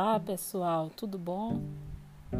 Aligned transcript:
Olá 0.00 0.20
pessoal, 0.20 0.92
tudo 0.94 1.18
bom? 1.18 1.60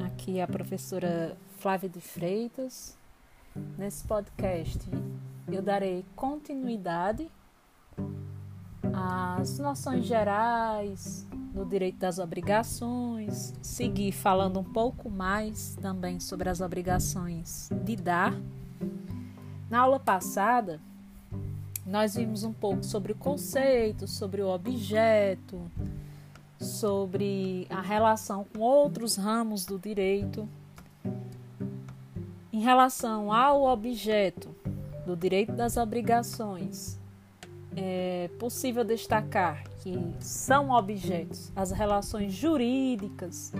Aqui 0.06 0.38
é 0.38 0.44
a 0.44 0.46
professora 0.46 1.36
Flávia 1.58 1.88
de 1.88 2.00
Freitas. 2.00 2.96
Nesse 3.76 4.04
podcast 4.04 4.78
eu 5.50 5.60
darei 5.60 6.04
continuidade 6.14 7.28
às 8.94 9.58
noções 9.58 10.04
gerais 10.04 11.26
do 11.52 11.64
direito 11.64 11.98
das 11.98 12.20
obrigações, 12.20 13.52
seguir 13.60 14.12
falando 14.12 14.60
um 14.60 14.64
pouco 14.72 15.10
mais 15.10 15.76
também 15.82 16.20
sobre 16.20 16.48
as 16.48 16.60
obrigações 16.60 17.70
de 17.84 17.96
dar. 17.96 18.34
Na 19.68 19.80
aula 19.80 19.98
passada, 19.98 20.80
nós 21.84 22.14
vimos 22.14 22.44
um 22.44 22.52
pouco 22.52 22.84
sobre 22.84 23.10
o 23.10 23.16
conceito, 23.16 24.06
sobre 24.06 24.42
o 24.42 24.46
objeto, 24.46 25.58
sobre 26.58 27.66
a 27.70 27.80
relação 27.80 28.44
com 28.44 28.60
outros 28.60 29.16
ramos 29.16 29.64
do 29.64 29.78
direito. 29.78 30.48
Em 32.52 32.60
relação 32.60 33.32
ao 33.32 33.64
objeto 33.64 34.54
do 35.06 35.16
direito 35.16 35.52
das 35.52 35.76
obrigações, 35.76 36.98
é 37.76 38.28
possível 38.38 38.84
destacar 38.84 39.62
que 39.82 39.96
são 40.18 40.70
objetos 40.70 41.52
as 41.54 41.70
relações 41.70 42.32
jurídicas, 42.32 43.52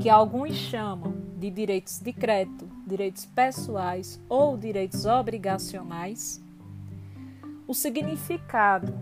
que 0.00 0.08
alguns 0.08 0.54
chamam 0.54 1.14
de 1.36 1.50
direitos 1.50 1.98
de 1.98 2.12
crédito, 2.12 2.68
direitos 2.86 3.26
pessoais 3.26 4.20
ou 4.28 4.56
direitos 4.56 5.04
obrigacionais. 5.04 6.40
O 7.66 7.74
significado 7.74 8.94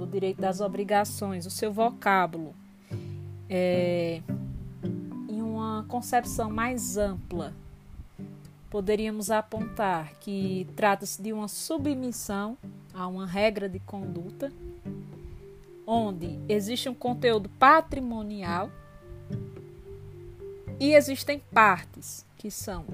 do 0.00 0.06
direito 0.06 0.40
das 0.40 0.60
obrigações, 0.60 1.46
o 1.46 1.50
seu 1.50 1.72
vocábulo, 1.72 2.54
é, 3.48 4.22
em 5.28 5.42
uma 5.42 5.84
concepção 5.88 6.50
mais 6.50 6.96
ampla, 6.96 7.52
poderíamos 8.70 9.30
apontar 9.30 10.14
que 10.20 10.66
trata-se 10.74 11.20
de 11.20 11.32
uma 11.32 11.48
submissão 11.48 12.56
a 12.94 13.06
uma 13.06 13.26
regra 13.26 13.68
de 13.68 13.78
conduta, 13.80 14.50
onde 15.86 16.38
existe 16.48 16.88
um 16.88 16.94
conteúdo 16.94 17.48
patrimonial 17.58 18.70
e 20.78 20.94
existem 20.94 21.42
partes 21.52 22.24
que 22.38 22.50
são 22.50 22.86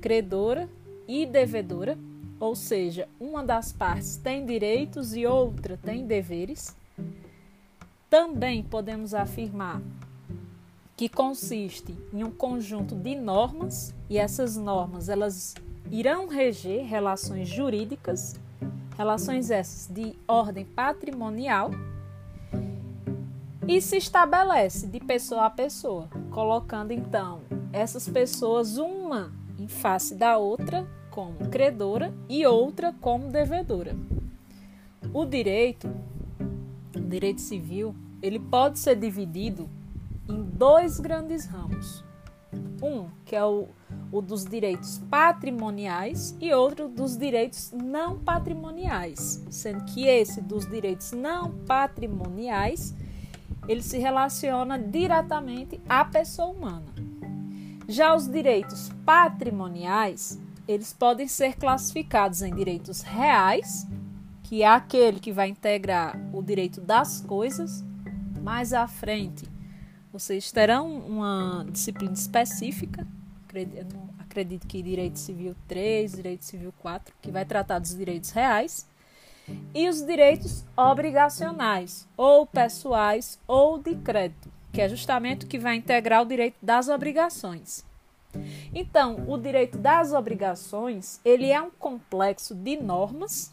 credora 0.00 0.68
e 1.06 1.26
devedora 1.26 1.98
ou 2.38 2.54
seja, 2.54 3.08
uma 3.18 3.42
das 3.42 3.72
partes 3.72 4.16
tem 4.16 4.44
direitos 4.44 5.14
e 5.14 5.26
outra 5.26 5.76
tem 5.76 6.06
deveres, 6.06 6.76
também 8.08 8.62
podemos 8.62 9.14
afirmar 9.14 9.80
que 10.96 11.08
consiste 11.08 11.94
em 12.12 12.24
um 12.24 12.30
conjunto 12.30 12.94
de 12.94 13.14
normas 13.14 13.94
e 14.08 14.16
essas 14.16 14.56
normas 14.56 15.08
elas 15.08 15.54
irão 15.90 16.26
reger 16.26 16.84
relações 16.86 17.48
jurídicas, 17.48 18.34
relações 18.96 19.50
essas 19.50 19.94
de 19.94 20.16
ordem 20.26 20.64
patrimonial 20.64 21.70
e 23.68 23.80
se 23.80 23.96
estabelece 23.96 24.86
de 24.86 25.00
pessoa 25.00 25.46
a 25.46 25.50
pessoa, 25.50 26.08
colocando 26.30 26.92
então 26.92 27.40
essas 27.72 28.08
pessoas 28.08 28.78
uma 28.78 29.32
em 29.58 29.68
face 29.68 30.14
da 30.14 30.38
outra 30.38 30.86
como 31.16 31.48
credora 31.48 32.12
e 32.28 32.44
outra 32.44 32.94
como 33.00 33.28
devedora. 33.28 33.96
O 35.14 35.24
direito, 35.24 35.88
o 36.94 37.00
direito 37.00 37.40
civil, 37.40 37.94
ele 38.20 38.38
pode 38.38 38.78
ser 38.78 38.96
dividido 38.96 39.66
em 40.28 40.42
dois 40.42 41.00
grandes 41.00 41.46
ramos. 41.46 42.04
Um, 42.82 43.06
que 43.24 43.34
é 43.34 43.42
o, 43.42 43.66
o 44.12 44.20
dos 44.20 44.44
direitos 44.44 44.98
patrimoniais, 45.10 46.36
e 46.38 46.52
outro 46.52 46.86
dos 46.86 47.16
direitos 47.16 47.72
não 47.72 48.18
patrimoniais, 48.18 49.42
sendo 49.48 49.86
que 49.86 50.06
esse 50.06 50.42
dos 50.42 50.68
direitos 50.68 51.12
não 51.12 51.50
patrimoniais 51.66 52.94
ele 53.66 53.82
se 53.82 53.96
relaciona 53.96 54.78
diretamente 54.78 55.80
à 55.88 56.04
pessoa 56.04 56.48
humana. 56.48 56.94
Já 57.88 58.14
os 58.14 58.28
direitos 58.28 58.90
patrimoniais, 59.06 60.38
eles 60.68 60.92
podem 60.92 61.28
ser 61.28 61.56
classificados 61.56 62.42
em 62.42 62.54
direitos 62.54 63.02
reais, 63.02 63.86
que 64.42 64.62
é 64.62 64.66
aquele 64.66 65.20
que 65.20 65.32
vai 65.32 65.48
integrar 65.48 66.18
o 66.32 66.42
direito 66.42 66.80
das 66.80 67.20
coisas. 67.20 67.84
Mais 68.42 68.72
à 68.72 68.86
frente, 68.86 69.44
vocês 70.12 70.50
terão 70.52 70.98
uma 70.98 71.66
disciplina 71.70 72.14
específica, 72.14 73.06
acredito 74.18 74.66
que 74.66 74.82
direito 74.82 75.18
civil 75.18 75.54
3, 75.66 76.12
direito 76.12 76.44
civil 76.44 76.72
4, 76.80 77.14
que 77.20 77.30
vai 77.30 77.44
tratar 77.44 77.78
dos 77.78 77.96
direitos 77.96 78.30
reais, 78.30 78.86
e 79.74 79.88
os 79.88 80.04
direitos 80.04 80.64
obrigacionais, 80.76 82.06
ou 82.16 82.46
pessoais, 82.46 83.38
ou 83.46 83.78
de 83.78 83.94
crédito, 83.96 84.50
que 84.72 84.80
é 84.80 84.88
justamente 84.88 85.44
o 85.44 85.48
que 85.48 85.58
vai 85.58 85.76
integrar 85.76 86.22
o 86.22 86.26
direito 86.26 86.56
das 86.60 86.88
obrigações. 86.88 87.84
Então, 88.74 89.24
o 89.26 89.36
direito 89.36 89.78
das 89.78 90.12
obrigações, 90.12 91.20
ele 91.24 91.50
é 91.50 91.60
um 91.60 91.70
complexo 91.70 92.54
de 92.54 92.76
normas 92.76 93.52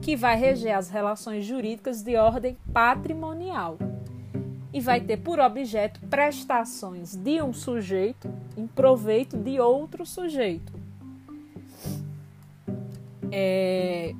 que 0.00 0.16
vai 0.16 0.36
reger 0.36 0.76
as 0.76 0.88
relações 0.88 1.44
jurídicas 1.44 2.02
de 2.02 2.16
ordem 2.16 2.56
patrimonial 2.72 3.78
e 4.72 4.80
vai 4.80 5.00
ter 5.00 5.16
por 5.16 5.38
objeto 5.38 6.00
prestações 6.08 7.16
de 7.16 7.42
um 7.42 7.52
sujeito 7.52 8.32
em 8.56 8.66
proveito 8.66 9.36
de 9.36 9.58
outro 9.58 10.04
sujeito. 10.04 10.72
É... 13.30 14.14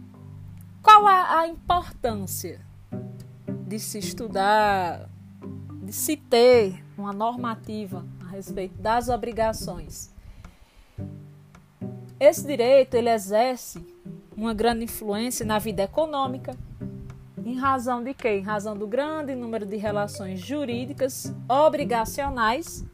Qual 0.82 1.06
a, 1.06 1.40
a 1.40 1.48
importância 1.48 2.60
de 3.66 3.78
se 3.78 3.98
estudar, 3.98 5.08
de 5.82 5.92
se 5.92 6.16
ter 6.16 6.82
uma 6.96 7.12
normativa 7.12 8.04
respeito 8.38 8.80
das 8.80 9.08
obrigações. 9.08 10.14
Esse 12.20 12.46
direito 12.46 12.94
ele 12.94 13.10
exerce 13.10 13.84
uma 14.36 14.54
grande 14.54 14.84
influência 14.84 15.44
na 15.44 15.58
vida 15.58 15.82
econômica, 15.82 16.56
em 17.44 17.56
razão 17.56 18.02
de 18.02 18.14
quê? 18.14 18.38
Em 18.38 18.42
razão 18.42 18.76
do 18.76 18.86
grande 18.86 19.34
número 19.34 19.66
de 19.66 19.76
relações 19.76 20.38
jurídicas 20.38 21.34
obrigacionais 21.48 22.84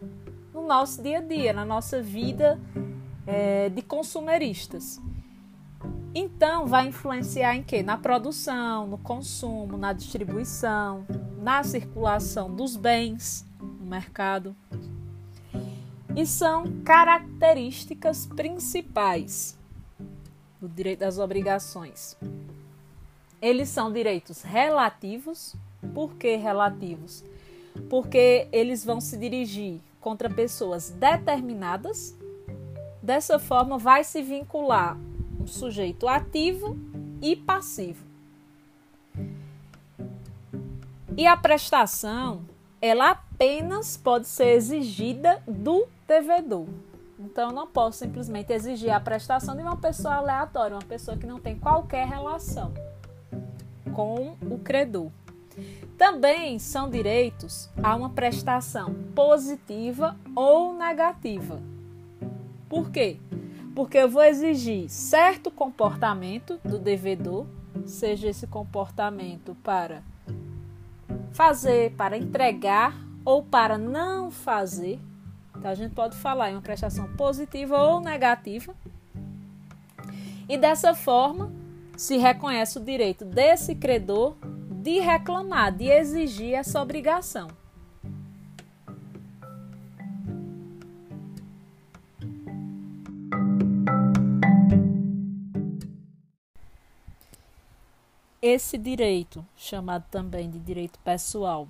no 0.53 0.67
nosso 0.67 1.03
dia 1.03 1.19
a 1.19 1.21
dia, 1.21 1.53
na 1.53 1.65
nossa 1.65 2.01
vida 2.01 2.59
é, 3.27 3.69
de 3.69 3.83
consumeristas. 3.83 5.01
Então, 6.15 6.67
vai 6.67 6.87
influenciar 6.87 7.57
em 7.57 7.63
quê? 7.63 7.83
Na 7.83 7.99
produção, 7.99 8.87
no 8.87 8.97
consumo, 8.97 9.77
na 9.77 9.93
distribuição, 9.93 11.05
na 11.43 11.63
circulação 11.63 12.55
dos 12.55 12.77
bens 12.77 13.45
no 13.61 13.91
mercado 13.91 14.57
e 16.17 16.25
são 16.25 16.65
características 16.85 18.27
principais 18.27 19.59
do 20.61 20.69
direito 20.69 21.01
das 21.01 21.19
obrigações. 21.19 22.17
Eles 23.43 23.69
são 23.69 23.93
direitos 23.93 24.43
relativos. 24.43 25.55
Por 25.93 26.15
que 26.15 26.37
relativos? 26.37 27.25
Porque 27.91 28.49
eles 28.53 28.85
vão 28.85 29.01
se 29.01 29.17
dirigir 29.17 29.81
contra 30.01 30.31
pessoas 30.31 30.91
determinadas. 30.91 32.17
Dessa 33.03 33.39
forma, 33.39 33.77
vai 33.77 34.05
se 34.05 34.23
vincular 34.23 34.97
um 35.39 35.47
sujeito 35.47 36.09
ativo 36.09 36.79
e 37.21 37.37
passivo. 37.37 38.05
E 41.17 41.27
a 41.27 41.37
prestação, 41.37 42.45
ela 42.81 43.11
apenas 43.11 43.97
pode 43.97 44.27
ser 44.27 44.55
exigida 44.55 45.43
do 45.47 45.87
devedor. 46.07 46.67
Então, 47.19 47.51
eu 47.51 47.55
não 47.55 47.67
posso 47.67 47.99
simplesmente 47.99 48.53
exigir 48.53 48.91
a 48.91 49.01
prestação 49.01 49.57
de 49.57 49.63
uma 49.63 49.77
pessoa 49.77 50.17
aleatória, 50.17 50.77
uma 50.77 50.83
pessoa 50.83 51.17
que 51.17 51.27
não 51.27 51.39
tem 51.39 51.59
qualquer 51.59 52.07
relação 52.07 52.73
com 53.93 54.37
o 54.51 54.59
credor. 54.59 55.11
Também 55.97 56.59
são 56.59 56.91
direitos 56.91 57.71
a 57.81 57.95
uma 57.95 58.11
prestação 58.11 58.93
positiva 59.15 60.17
ou 60.35 60.75
negativa. 60.75 61.61
Por 62.69 62.91
quê? 62.91 63.19
Porque 63.75 63.99
eu 63.99 64.09
vou 64.09 64.23
exigir 64.23 64.89
certo 64.91 65.51
comportamento 65.51 66.59
do 66.65 66.79
devedor, 66.79 67.47
seja 67.87 68.29
esse 68.29 68.47
comportamento 68.47 69.57
para 69.63 70.03
fazer, 71.33 71.93
para 71.93 72.17
entregar 72.17 72.95
ou 73.25 73.43
para 73.43 73.79
não 73.79 74.31
fazer 74.31 74.99
então 75.57 75.71
a 75.71 75.75
gente 75.75 75.95
pode 75.95 76.17
falar 76.17 76.51
em 76.51 76.55
uma 76.55 76.63
prestação 76.63 77.09
positiva 77.17 77.79
ou 77.79 78.01
negativa. 78.01 78.75
E 80.49 80.59
dessa 80.59 80.95
forma 80.95 81.53
se 81.97 82.17
reconhece 82.17 82.79
o 82.79 82.85
direito 82.85 83.25
desse 83.25 83.75
credor 83.75 84.37
de 84.83 85.01
reclamar, 85.01 85.73
de 85.73 85.87
exigir 85.87 86.55
essa 86.55 86.83
obrigação. 86.83 87.49
Esse 98.43 98.77
direito, 98.77 99.43
chamado 99.57 100.05
também 100.11 100.51
de 100.51 100.59
direito 100.59 100.99
pessoal, 100.99 101.67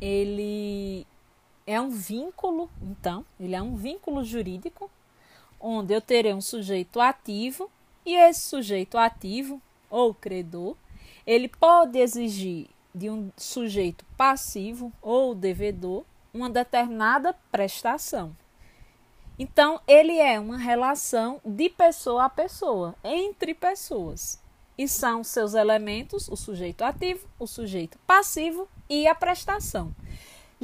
ele 0.00 1.06
é 1.66 1.80
um 1.80 1.90
vínculo, 1.90 2.70
então, 2.82 3.24
ele 3.38 3.54
é 3.54 3.62
um 3.62 3.74
vínculo 3.74 4.24
jurídico, 4.24 4.90
onde 5.60 5.94
eu 5.94 6.00
terei 6.00 6.34
um 6.34 6.40
sujeito 6.40 7.00
ativo 7.00 7.70
e 8.04 8.16
esse 8.16 8.40
sujeito 8.40 8.98
ativo, 8.98 9.60
ou 9.88 10.12
credor, 10.12 10.76
ele 11.26 11.48
pode 11.48 11.98
exigir 11.98 12.68
de 12.94 13.08
um 13.08 13.30
sujeito 13.36 14.04
passivo 14.16 14.92
ou 15.00 15.34
devedor 15.34 16.04
uma 16.32 16.50
determinada 16.50 17.34
prestação. 17.50 18.34
Então, 19.38 19.80
ele 19.86 20.18
é 20.18 20.38
uma 20.38 20.56
relação 20.56 21.40
de 21.44 21.68
pessoa 21.68 22.24
a 22.24 22.30
pessoa, 22.30 22.94
entre 23.02 23.54
pessoas. 23.54 24.40
E 24.76 24.88
são 24.88 25.22
seus 25.22 25.54
elementos 25.54 26.28
o 26.28 26.36
sujeito 26.36 26.82
ativo, 26.82 27.26
o 27.38 27.46
sujeito 27.46 27.98
passivo 28.06 28.68
e 28.88 29.06
a 29.06 29.14
prestação. 29.14 29.94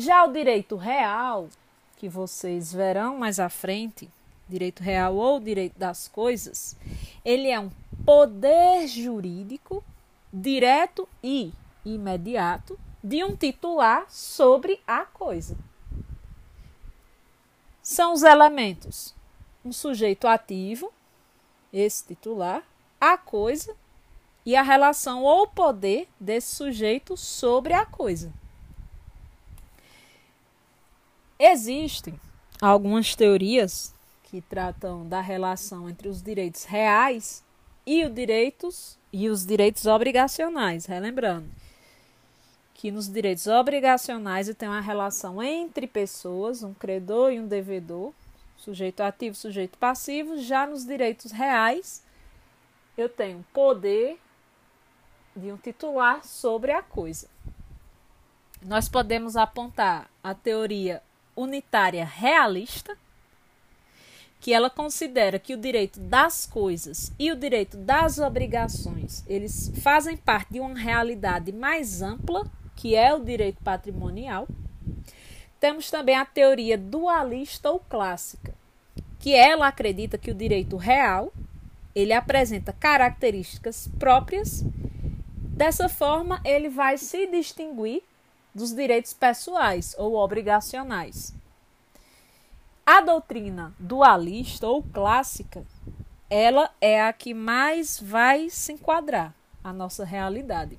Já 0.00 0.24
o 0.24 0.32
direito 0.32 0.76
real, 0.76 1.48
que 1.96 2.08
vocês 2.08 2.72
verão 2.72 3.18
mais 3.18 3.40
à 3.40 3.48
frente, 3.48 4.08
direito 4.48 4.80
real 4.80 5.16
ou 5.16 5.40
direito 5.40 5.76
das 5.76 6.06
coisas, 6.06 6.76
ele 7.24 7.48
é 7.48 7.58
um 7.58 7.68
poder 8.04 8.86
jurídico 8.86 9.82
direto 10.32 11.08
e 11.20 11.52
imediato 11.84 12.78
de 13.02 13.24
um 13.24 13.34
titular 13.34 14.06
sobre 14.08 14.80
a 14.86 15.04
coisa. 15.04 15.56
São 17.82 18.12
os 18.12 18.22
elementos: 18.22 19.12
um 19.64 19.72
sujeito 19.72 20.28
ativo, 20.28 20.92
esse 21.72 22.06
titular, 22.06 22.62
a 23.00 23.18
coisa 23.18 23.74
e 24.46 24.54
a 24.54 24.62
relação 24.62 25.24
ou 25.24 25.48
poder 25.48 26.06
desse 26.20 26.54
sujeito 26.54 27.16
sobre 27.16 27.72
a 27.72 27.84
coisa. 27.84 28.32
Existem 31.38 32.18
algumas 32.60 33.14
teorias 33.14 33.94
que 34.24 34.40
tratam 34.40 35.08
da 35.08 35.20
relação 35.20 35.88
entre 35.88 36.08
os 36.08 36.20
direitos 36.20 36.64
reais 36.64 37.44
e 37.86 38.04
os 38.04 38.12
direitos 38.12 38.98
e 39.12 39.28
os 39.28 39.46
direitos 39.46 39.86
obrigacionais, 39.86 40.86
relembrando 40.86 41.48
que 42.74 42.90
nos 42.90 43.08
direitos 43.08 43.46
obrigacionais 43.46 44.52
tem 44.56 44.68
uma 44.68 44.80
relação 44.80 45.40
entre 45.40 45.86
pessoas, 45.86 46.62
um 46.62 46.74
credor 46.74 47.32
e 47.32 47.40
um 47.40 47.46
devedor, 47.46 48.12
sujeito 48.56 49.00
ativo, 49.00 49.36
sujeito 49.36 49.78
passivo, 49.78 50.38
já 50.38 50.66
nos 50.66 50.84
direitos 50.84 51.30
reais 51.30 52.02
eu 52.96 53.08
tenho 53.08 53.44
poder 53.52 54.18
de 55.36 55.52
um 55.52 55.56
titular 55.56 56.24
sobre 56.24 56.72
a 56.72 56.82
coisa. 56.82 57.28
Nós 58.60 58.88
podemos 58.88 59.36
apontar 59.36 60.10
a 60.22 60.34
teoria 60.34 61.00
unitária 61.38 62.04
realista, 62.04 62.96
que 64.40 64.52
ela 64.52 64.70
considera 64.70 65.38
que 65.38 65.54
o 65.54 65.58
direito 65.58 65.98
das 65.98 66.46
coisas 66.46 67.12
e 67.18 67.30
o 67.32 67.36
direito 67.36 67.76
das 67.76 68.18
obrigações, 68.18 69.24
eles 69.26 69.72
fazem 69.82 70.16
parte 70.16 70.52
de 70.52 70.60
uma 70.60 70.78
realidade 70.78 71.52
mais 71.52 72.02
ampla, 72.02 72.46
que 72.76 72.94
é 72.94 73.12
o 73.12 73.24
direito 73.24 73.62
patrimonial. 73.62 74.46
Temos 75.58 75.90
também 75.90 76.14
a 76.14 76.24
teoria 76.24 76.78
dualista 76.78 77.70
ou 77.70 77.80
clássica, 77.80 78.54
que 79.18 79.34
ela 79.34 79.66
acredita 79.66 80.16
que 80.16 80.30
o 80.30 80.34
direito 80.34 80.76
real, 80.76 81.32
ele 81.94 82.12
apresenta 82.12 82.72
características 82.72 83.88
próprias. 83.98 84.64
Dessa 85.34 85.88
forma, 85.88 86.40
ele 86.44 86.68
vai 86.68 86.96
se 86.96 87.26
distinguir 87.26 88.04
dos 88.58 88.74
direitos 88.74 89.14
pessoais 89.14 89.94
ou 89.96 90.16
obrigacionais. 90.16 91.34
A 92.84 93.00
doutrina 93.00 93.72
dualista 93.78 94.66
ou 94.66 94.82
clássica, 94.82 95.64
ela 96.28 96.70
é 96.80 97.02
a 97.02 97.12
que 97.12 97.32
mais 97.32 98.00
vai 98.00 98.50
se 98.50 98.72
enquadrar 98.72 99.32
à 99.62 99.72
nossa 99.72 100.04
realidade. 100.04 100.78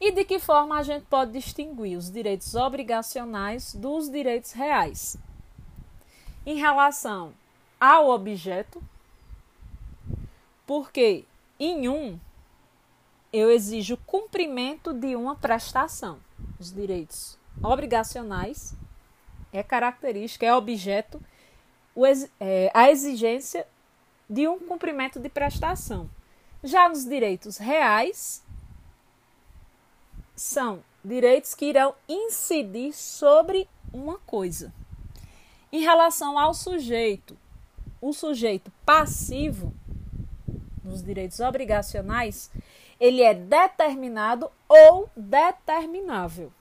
E 0.00 0.10
de 0.12 0.24
que 0.24 0.38
forma 0.38 0.78
a 0.78 0.82
gente 0.82 1.04
pode 1.06 1.32
distinguir 1.32 1.98
os 1.98 2.10
direitos 2.10 2.54
obrigacionais 2.54 3.74
dos 3.74 4.08
direitos 4.08 4.52
reais? 4.52 5.16
Em 6.46 6.56
relação 6.56 7.34
ao 7.80 8.08
objeto, 8.08 8.82
porque 10.66 11.24
em 11.58 11.88
um 11.88 12.18
eu 13.32 13.50
exijo 13.50 13.96
cumprimento 14.06 14.92
de 14.92 15.14
uma 15.14 15.36
prestação. 15.36 16.18
Os 16.58 16.72
direitos 16.72 17.38
obrigacionais 17.62 18.74
é 19.52 19.62
característica, 19.62 20.46
é 20.46 20.54
objeto, 20.54 21.20
o, 21.94 22.04
é, 22.06 22.70
a 22.72 22.90
exigência 22.90 23.66
de 24.28 24.46
um 24.46 24.58
cumprimento 24.58 25.18
de 25.18 25.28
prestação. 25.28 26.08
Já 26.62 26.88
nos 26.88 27.04
direitos 27.04 27.56
reais, 27.56 28.42
são 30.34 30.82
direitos 31.04 31.54
que 31.54 31.66
irão 31.66 31.94
incidir 32.08 32.92
sobre 32.92 33.68
uma 33.92 34.18
coisa. 34.18 34.72
Em 35.72 35.80
relação 35.80 36.38
ao 36.38 36.54
sujeito, 36.54 37.36
o 38.00 38.12
sujeito 38.12 38.72
passivo, 38.84 39.72
nos 40.84 41.02
direitos 41.02 41.40
obrigacionais, 41.40 42.50
ele 43.00 43.22
é 43.22 43.34
determinado 43.34 44.50
ou 44.68 45.08
determinável. 45.16 46.52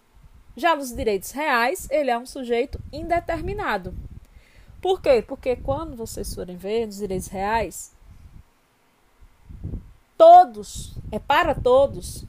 Já 0.56 0.76
nos 0.76 0.94
direitos 0.94 1.32
reais, 1.32 1.88
ele 1.92 2.10
é 2.10 2.18
um 2.18 2.26
sujeito 2.26 2.80
indeterminado. 2.92 3.94
Por 4.82 5.02
quê? 5.02 5.22
Porque 5.22 5.56
quando 5.56 5.96
vocês 5.96 6.34
forem 6.34 6.56
ver 6.56 6.86
nos 6.86 6.98
direitos 6.98 7.28
reais, 7.28 7.96
todos, 10.18 10.96
é 11.12 11.20
para 11.20 11.54
todos, 11.54 12.26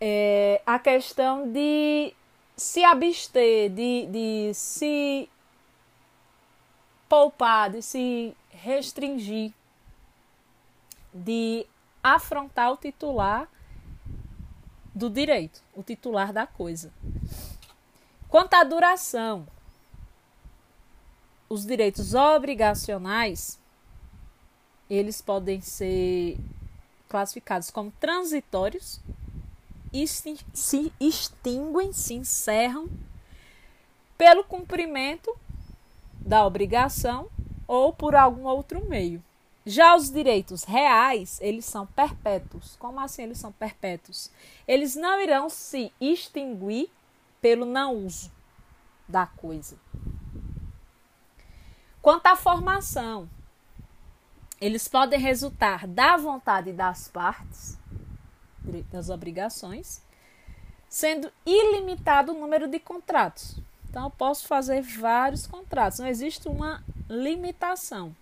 é, 0.00 0.60
a 0.66 0.78
questão 0.78 1.50
de 1.50 2.14
se 2.56 2.82
abster, 2.84 3.70
de, 3.70 4.06
de 4.06 4.54
se 4.54 5.28
poupar, 7.08 7.70
de 7.70 7.82
se 7.82 8.36
restringir, 8.50 9.52
de 11.12 11.66
afrontar 12.14 12.72
o 12.72 12.76
titular 12.76 13.48
do 14.94 15.10
direito, 15.10 15.62
o 15.74 15.82
titular 15.82 16.32
da 16.32 16.46
coisa. 16.46 16.92
Quanto 18.28 18.54
à 18.54 18.64
duração, 18.64 19.46
os 21.48 21.64
direitos 21.64 22.14
obrigacionais 22.14 23.58
eles 24.88 25.20
podem 25.20 25.60
ser 25.60 26.38
classificados 27.08 27.70
como 27.70 27.90
transitórios 27.92 29.00
e 29.92 30.06
se 30.06 30.92
extinguem, 31.00 31.92
se 31.92 32.14
encerram 32.14 32.88
pelo 34.16 34.44
cumprimento 34.44 35.36
da 36.20 36.46
obrigação 36.46 37.28
ou 37.66 37.92
por 37.92 38.14
algum 38.14 38.44
outro 38.44 38.84
meio. 38.84 39.22
Já 39.68 39.96
os 39.96 40.12
direitos 40.12 40.62
reais, 40.62 41.40
eles 41.42 41.64
são 41.64 41.84
perpétuos. 41.88 42.76
Como 42.76 43.00
assim 43.00 43.24
eles 43.24 43.38
são 43.38 43.50
perpétuos? 43.50 44.30
Eles 44.66 44.94
não 44.94 45.20
irão 45.20 45.50
se 45.50 45.92
extinguir 46.00 46.88
pelo 47.40 47.66
não 47.66 47.96
uso 47.96 48.30
da 49.08 49.26
coisa. 49.26 49.76
Quanto 52.00 52.28
à 52.28 52.36
formação, 52.36 53.28
eles 54.60 54.86
podem 54.86 55.18
resultar 55.18 55.84
da 55.88 56.16
vontade 56.16 56.72
das 56.72 57.08
partes, 57.08 57.76
das 58.92 59.10
obrigações, 59.10 60.00
sendo 60.88 61.32
ilimitado 61.44 62.32
o 62.32 62.38
número 62.38 62.68
de 62.68 62.78
contratos. 62.78 63.58
Então, 63.90 64.04
eu 64.04 64.10
posso 64.10 64.46
fazer 64.46 64.80
vários 64.80 65.44
contratos, 65.44 65.98
não 65.98 66.06
existe 66.06 66.46
uma 66.46 66.84
limitação. 67.08 68.14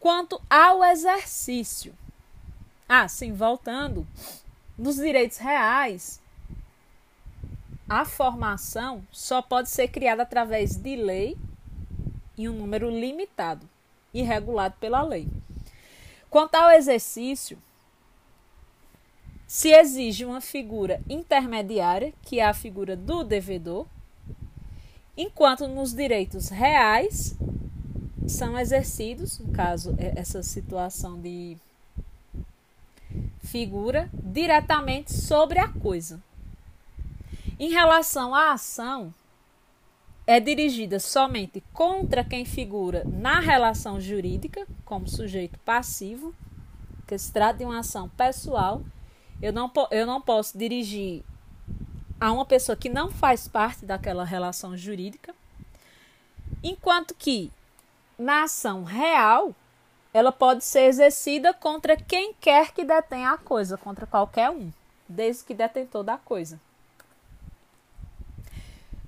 Quanto 0.00 0.40
ao 0.48 0.84
exercício. 0.84 1.94
Ah, 2.88 3.08
sim, 3.08 3.32
voltando. 3.32 4.06
Nos 4.76 4.96
direitos 4.96 5.38
reais, 5.38 6.20
a 7.88 8.04
formação 8.04 9.02
só 9.10 9.42
pode 9.42 9.68
ser 9.70 9.88
criada 9.88 10.22
através 10.22 10.76
de 10.76 10.94
lei 10.94 11.36
em 12.36 12.48
um 12.48 12.52
número 12.52 12.88
limitado 12.88 13.68
e 14.14 14.22
regulado 14.22 14.76
pela 14.78 15.02
lei. 15.02 15.26
Quanto 16.30 16.54
ao 16.54 16.70
exercício, 16.70 17.58
se 19.46 19.70
exige 19.70 20.26
uma 20.26 20.42
figura 20.42 21.00
intermediária, 21.08 22.12
que 22.22 22.38
é 22.38 22.44
a 22.44 22.52
figura 22.52 22.94
do 22.94 23.24
devedor, 23.24 23.86
enquanto 25.16 25.66
nos 25.66 25.94
direitos 25.94 26.50
reais 26.50 27.34
são 28.28 28.58
exercidos, 28.58 29.38
no 29.38 29.52
caso, 29.52 29.94
é, 29.98 30.12
essa 30.16 30.42
situação 30.42 31.20
de 31.20 31.56
figura, 33.42 34.10
diretamente 34.12 35.12
sobre 35.12 35.58
a 35.58 35.68
coisa. 35.68 36.20
Em 37.58 37.70
relação 37.70 38.34
à 38.34 38.52
ação, 38.52 39.12
é 40.26 40.38
dirigida 40.38 41.00
somente 41.00 41.62
contra 41.72 42.22
quem 42.22 42.44
figura 42.44 43.02
na 43.06 43.40
relação 43.40 43.98
jurídica, 43.98 44.66
como 44.84 45.08
sujeito 45.08 45.58
passivo, 45.60 46.34
que 47.06 47.16
se 47.16 47.32
trata 47.32 47.58
de 47.58 47.64
uma 47.64 47.78
ação 47.78 48.10
pessoal. 48.10 48.82
Eu 49.40 49.52
não, 49.52 49.72
eu 49.90 50.06
não 50.06 50.20
posso 50.20 50.58
dirigir 50.58 51.24
a 52.20 52.30
uma 52.30 52.44
pessoa 52.44 52.76
que 52.76 52.90
não 52.90 53.10
faz 53.10 53.48
parte 53.48 53.86
daquela 53.86 54.24
relação 54.24 54.76
jurídica, 54.76 55.34
enquanto 56.62 57.14
que 57.14 57.50
na 58.18 58.42
ação 58.42 58.82
real 58.82 59.54
ela 60.12 60.32
pode 60.32 60.64
ser 60.64 60.84
exercida 60.84 61.52
contra 61.52 61.96
quem 61.96 62.34
quer 62.34 62.72
que 62.72 62.84
detenha 62.84 63.32
a 63.32 63.38
coisa, 63.38 63.76
contra 63.76 64.06
qualquer 64.06 64.50
um, 64.50 64.72
desde 65.08 65.44
que 65.44 65.54
detentor 65.54 66.02
da 66.02 66.16
coisa. 66.16 66.58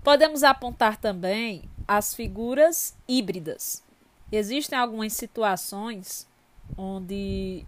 Podemos 0.05 0.43
apontar 0.43 0.97
também 0.97 1.65
as 1.89 2.15
figuras 2.15 2.97
híbridas. 3.09 3.83
Existem 4.31 4.79
algumas 4.79 5.13
situações 5.15 6.29
onde 6.77 7.67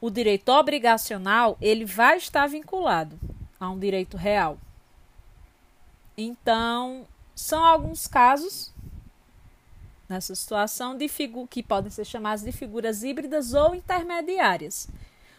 o 0.00 0.10
direito 0.10 0.48
obrigacional 0.50 1.56
ele 1.60 1.84
vai 1.84 2.16
estar 2.16 2.46
vinculado 2.46 3.18
a 3.60 3.70
um 3.70 3.78
direito 3.78 4.16
real. 4.16 4.58
Então, 6.18 7.06
são 7.34 7.64
alguns 7.64 8.06
casos 8.06 8.72
nessa 10.08 10.34
situação 10.34 10.96
de 10.96 11.08
que 11.48 11.62
podem 11.62 11.90
ser 11.90 12.04
chamadas 12.04 12.42
de 12.42 12.52
figuras 12.52 13.02
híbridas 13.02 13.54
ou 13.54 13.74
intermediárias. 13.74 14.88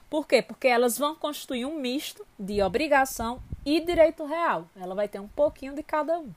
Por 0.10 0.28
quê? 0.28 0.42
Porque 0.42 0.68
elas 0.68 0.98
vão 0.98 1.16
constituir 1.16 1.66
um 1.66 1.80
misto 1.80 2.26
de 2.40 2.62
obrigação 2.62 3.42
e 3.66 3.80
direito 3.80 4.26
real. 4.26 4.70
Ela 4.76 4.96
vai 4.96 5.08
ter 5.08 5.20
um 5.20 5.28
pouquinho 5.28 5.74
de 5.74 5.84
cada 5.84 6.18
um. 6.20 6.32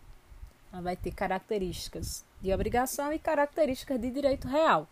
Ela 0.72 0.82
vai 0.82 0.96
ter 0.96 1.12
características 1.12 2.24
de 2.40 2.52
obrigação 2.52 3.12
e 3.12 3.18
características 3.18 4.00
de 4.00 4.10
direito 4.10 4.48
real. 4.48 4.88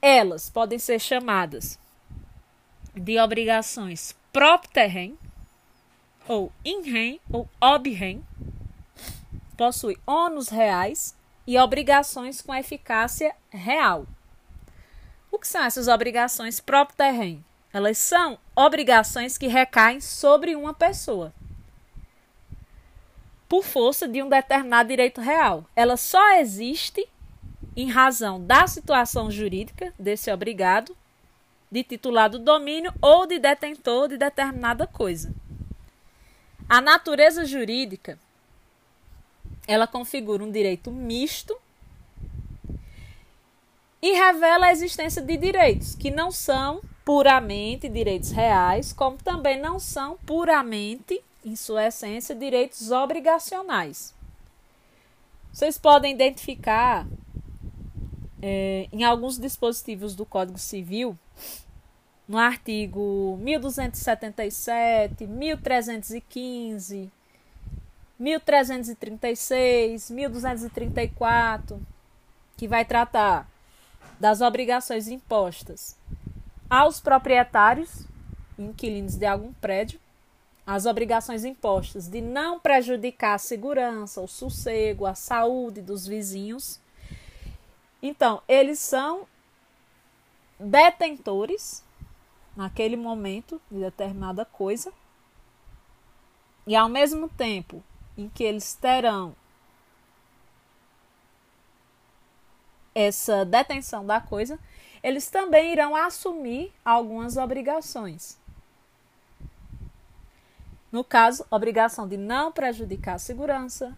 Elas 0.00 0.48
podem 0.48 0.78
ser 0.78 1.00
chamadas 1.00 1.78
de 2.94 3.18
obrigações 3.18 4.14
próprio 4.32 4.70
terreno, 4.70 5.18
ou 6.28 6.52
in 6.64 6.82
rem, 6.82 7.20
ou 7.30 7.48
ob 7.60 7.90
rem, 7.90 8.24
possui 9.56 9.98
ônus 10.06 10.48
reais 10.48 11.16
e 11.46 11.58
obrigações 11.58 12.42
com 12.42 12.54
eficácia 12.54 13.34
real. 13.50 14.06
O 15.30 15.38
que 15.38 15.48
são 15.48 15.62
essas 15.62 15.88
obrigações 15.88 16.60
próprio 16.60 16.96
terreno? 16.96 17.44
Elas 17.72 17.98
são 17.98 18.38
obrigações 18.54 19.36
que 19.36 19.46
recaem 19.46 20.00
sobre 20.00 20.56
uma 20.56 20.72
pessoa 20.72 21.32
por 23.48 23.62
força 23.62 24.08
de 24.08 24.22
um 24.22 24.28
determinado 24.28 24.88
direito 24.88 25.20
real. 25.20 25.64
Ela 25.74 25.96
só 25.96 26.38
existe 26.38 27.06
em 27.76 27.90
razão 27.90 28.44
da 28.44 28.66
situação 28.66 29.30
jurídica 29.30 29.92
desse 29.98 30.32
obrigado, 30.32 30.96
de 31.70 31.84
titular 31.84 32.30
do 32.30 32.38
domínio 32.38 32.92
ou 33.00 33.26
de 33.26 33.38
detentor 33.38 34.08
de 34.08 34.16
determinada 34.16 34.86
coisa. 34.86 35.34
A 36.68 36.80
natureza 36.80 37.44
jurídica 37.44 38.18
ela 39.66 39.86
configura 39.86 40.44
um 40.44 40.50
direito 40.50 40.90
misto 40.90 41.56
e 44.00 44.12
revela 44.12 44.66
a 44.66 44.72
existência 44.72 45.20
de 45.22 45.36
direitos 45.36 45.94
que 45.94 46.10
não 46.10 46.30
são 46.30 46.80
puramente 47.04 47.88
direitos 47.88 48.30
reais, 48.30 48.92
como 48.92 49.16
também 49.16 49.60
não 49.60 49.78
são 49.78 50.16
puramente, 50.26 51.22
em 51.44 51.54
sua 51.54 51.86
essência, 51.86 52.34
direitos 52.34 52.90
obrigacionais. 52.90 54.14
Vocês 55.52 55.78
podem 55.78 56.12
identificar 56.12 57.06
é, 58.42 58.88
em 58.92 59.04
alguns 59.04 59.38
dispositivos 59.38 60.14
do 60.14 60.26
Código 60.26 60.58
Civil, 60.58 61.16
no 62.28 62.38
artigo 62.38 63.38
1277, 63.40 65.26
1315, 65.26 67.10
1336, 68.18 70.10
1234, 70.10 71.80
que 72.56 72.66
vai 72.66 72.84
tratar 72.84 73.48
das 74.18 74.40
obrigações 74.40 75.08
impostas 75.08 75.96
aos 76.68 77.00
proprietários, 77.00 78.06
inquilinos 78.58 79.16
de 79.16 79.26
algum 79.26 79.52
prédio, 79.52 80.00
as 80.66 80.84
obrigações 80.86 81.44
impostas 81.44 82.08
de 82.08 82.20
não 82.20 82.58
prejudicar 82.58 83.34
a 83.34 83.38
segurança, 83.38 84.20
o 84.20 84.26
sossego, 84.26 85.06
a 85.06 85.14
saúde 85.14 85.80
dos 85.80 86.06
vizinhos. 86.06 86.80
Então, 88.02 88.42
eles 88.48 88.80
são 88.80 89.28
detentores 90.58 91.84
naquele 92.56 92.96
momento 92.96 93.60
de 93.70 93.78
determinada 93.78 94.44
coisa. 94.44 94.92
E 96.66 96.74
ao 96.74 96.88
mesmo 96.88 97.28
tempo 97.28 97.80
em 98.16 98.28
que 98.28 98.44
eles 98.44 98.74
terão 98.74 99.34
essa 102.94 103.44
detenção 103.44 104.06
da 104.06 104.20
coisa, 104.20 104.58
eles 105.02 105.28
também 105.28 105.72
irão 105.72 105.94
assumir 105.94 106.72
algumas 106.82 107.36
obrigações. 107.36 108.38
No 110.90 111.04
caso, 111.04 111.44
obrigação 111.50 112.08
de 112.08 112.16
não 112.16 112.50
prejudicar 112.50 113.16
a 113.16 113.18
segurança, 113.18 113.94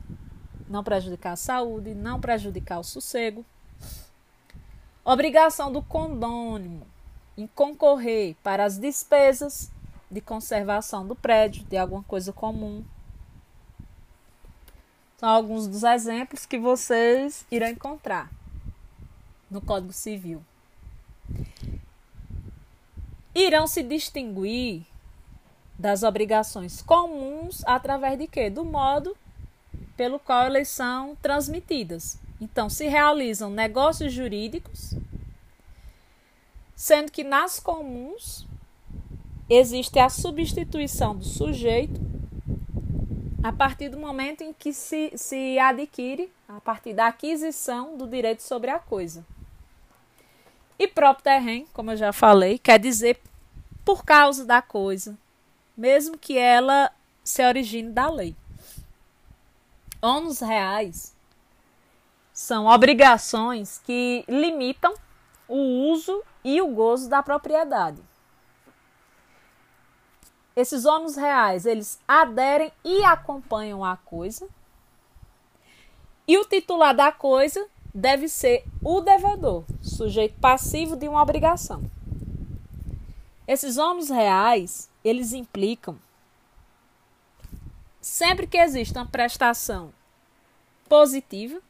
não 0.68 0.82
prejudicar 0.82 1.34
a 1.34 1.37
saúde, 1.37 1.94
não 1.94 2.20
prejudicar 2.20 2.80
o 2.80 2.84
sossego. 2.84 3.44
Obrigação 5.04 5.70
do 5.72 5.80
condônimo 5.80 6.87
em 7.37 7.46
concorrer 7.46 8.34
para 8.42 8.64
as 8.64 8.76
despesas 8.76 9.70
de 10.10 10.20
conservação 10.20 11.06
do 11.06 11.14
prédio, 11.14 11.64
de 11.64 11.76
alguma 11.76 12.02
coisa 12.02 12.32
comum, 12.32 12.84
são 15.18 15.28
alguns 15.28 15.66
dos 15.66 15.82
exemplos 15.82 16.46
que 16.46 16.58
vocês 16.58 17.44
irão 17.50 17.66
encontrar 17.66 18.30
no 19.50 19.60
Código 19.60 19.92
Civil. 19.92 20.44
Irão 23.34 23.66
se 23.66 23.82
distinguir 23.82 24.87
das 25.76 26.04
obrigações 26.04 26.80
comuns 26.82 27.64
através 27.66 28.16
de 28.16 28.28
quê? 28.28 28.48
Do 28.48 28.64
modo 28.64 29.16
pelo 29.96 30.20
qual 30.20 30.44
elas 30.44 30.68
são 30.68 31.16
transmitidas. 31.16 32.20
Então, 32.40 32.70
se 32.70 32.87
realizam 32.87 33.50
negócios 33.50 34.12
jurídicos, 34.12 34.94
sendo 36.76 37.10
que 37.10 37.25
nas 37.25 37.58
comuns 37.58 38.46
existe 39.50 39.98
a 39.98 40.08
substituição 40.08 41.16
do 41.16 41.25
sujeito 41.25 42.07
a 43.42 43.52
partir 43.52 43.88
do 43.88 43.99
momento 43.99 44.42
em 44.42 44.52
que 44.52 44.73
se, 44.73 45.12
se 45.16 45.59
adquire, 45.59 46.33
a 46.49 46.61
partir 46.61 46.92
da 46.92 47.07
aquisição 47.07 47.97
do 47.97 48.07
direito 48.07 48.42
sobre 48.42 48.71
a 48.71 48.78
coisa. 48.78 49.25
E 50.78 50.87
próprio 50.87 51.25
terreno, 51.25 51.66
como 51.73 51.90
eu 51.90 51.97
já 51.97 52.12
falei, 52.12 52.59
quer 52.59 52.78
dizer 52.78 53.21
por 53.85 54.04
causa 54.04 54.45
da 54.45 54.61
coisa, 54.61 55.16
mesmo 55.76 56.18
que 56.18 56.37
ela 56.37 56.92
se 57.25 57.45
origine 57.47 57.90
da 57.90 58.11
lei. 58.11 58.37
Ônus 60.00 60.40
reais 60.40 61.14
são 62.33 62.66
obrigações 62.66 63.80
que 63.85 64.25
limitam 64.28 64.95
o 65.49 65.90
uso 65.90 66.23
e 66.45 66.61
o 66.61 66.68
gozo 66.68 67.09
da 67.09 67.23
propriedade. 67.23 68.00
Esses 70.58 70.84
ônus 70.84 71.14
reais, 71.14 71.66
eles 71.66 72.00
aderem 72.08 72.72
e 72.84 73.04
acompanham 73.04 73.84
a 73.84 73.96
coisa. 73.96 74.48
E 76.26 76.36
o 76.36 76.44
titular 76.44 76.92
da 76.92 77.12
coisa 77.12 77.64
deve 77.94 78.26
ser 78.26 78.64
o 78.82 79.00
devedor, 79.00 79.62
sujeito 79.80 80.34
passivo 80.40 80.96
de 80.96 81.06
uma 81.06 81.22
obrigação. 81.22 81.80
Esses 83.46 83.78
ônus 83.78 84.10
reais, 84.10 84.90
eles 85.04 85.32
implicam 85.32 85.96
sempre 88.00 88.44
que 88.44 88.58
existe 88.58 88.98
uma 88.98 89.06
prestação 89.06 89.92
positiva 90.88 91.60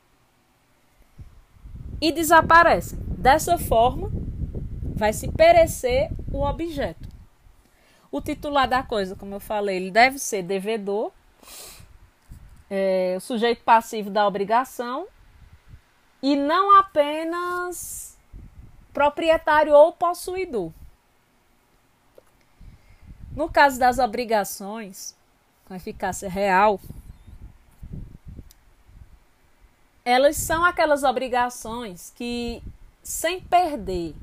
e 2.00 2.10
desaparecem. 2.10 2.98
Dessa 3.18 3.58
forma, 3.58 4.10
vai 4.94 5.12
se 5.12 5.30
perecer 5.30 6.10
o 6.32 6.42
objeto. 6.42 7.07
O 8.10 8.20
titular 8.20 8.68
da 8.68 8.82
coisa, 8.82 9.14
como 9.14 9.34
eu 9.34 9.40
falei, 9.40 9.76
ele 9.76 9.90
deve 9.90 10.18
ser 10.18 10.42
devedor. 10.42 11.12
é, 12.70 13.14
o 13.16 13.20
sujeito 13.20 13.62
passivo 13.64 14.10
da 14.10 14.26
obrigação 14.26 15.06
e 16.22 16.36
não 16.36 16.76
apenas 16.76 18.16
proprietário 18.92 19.72
ou 19.72 19.92
possuidor. 19.92 20.72
No 23.34 23.48
caso 23.48 23.78
das 23.78 23.98
obrigações 23.98 25.16
com 25.66 25.74
eficácia 25.74 26.28
real, 26.28 26.80
elas 30.04 30.36
são 30.36 30.64
aquelas 30.64 31.04
obrigações 31.04 32.12
que, 32.16 32.62
sem 33.02 33.40
perder 33.40 34.14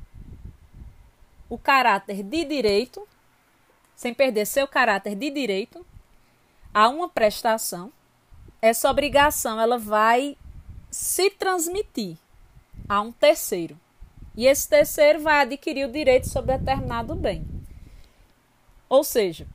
o 1.48 1.56
caráter 1.56 2.22
de 2.22 2.44
direito, 2.44 3.08
sem 3.96 4.12
perder 4.12 4.46
seu 4.46 4.68
caráter 4.68 5.16
de 5.16 5.30
direito 5.30 5.84
a 6.72 6.88
uma 6.88 7.08
prestação, 7.08 7.90
essa 8.60 8.90
obrigação 8.90 9.58
ela 9.58 9.78
vai 9.78 10.36
se 10.90 11.30
transmitir 11.30 12.18
a 12.86 13.00
um 13.00 13.10
terceiro. 13.10 13.80
E 14.36 14.46
esse 14.46 14.68
terceiro 14.68 15.20
vai 15.22 15.40
adquirir 15.40 15.88
o 15.88 15.92
direito 15.92 16.28
sobre 16.28 16.58
determinado 16.58 17.14
bem. 17.14 17.46
Ou 18.88 19.02
seja, 19.02 19.46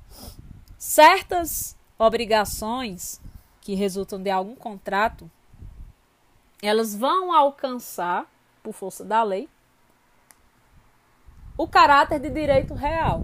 certas 0.78 1.78
obrigações 1.98 3.22
que 3.62 3.76
resultam 3.76 4.22
de 4.22 4.32
algum 4.32 4.56
contrato, 4.56 5.30
elas 6.62 6.96
vão 6.96 7.32
alcançar, 7.32 8.26
por 8.64 8.74
força 8.74 9.06
da 9.06 9.22
lei, 9.22 9.48
o 11.56 11.68
caráter 11.68 12.20
de 12.20 12.30
direito 12.32 12.74
real. 12.74 13.24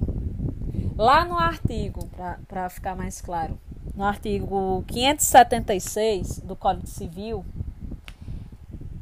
Lá 0.98 1.24
no 1.24 1.38
artigo, 1.38 2.10
para 2.48 2.68
ficar 2.70 2.96
mais 2.96 3.22
claro, 3.22 3.60
no 3.96 4.04
artigo 4.04 4.84
576 4.88 6.40
do 6.40 6.56
Código 6.56 6.88
Civil, 6.88 7.46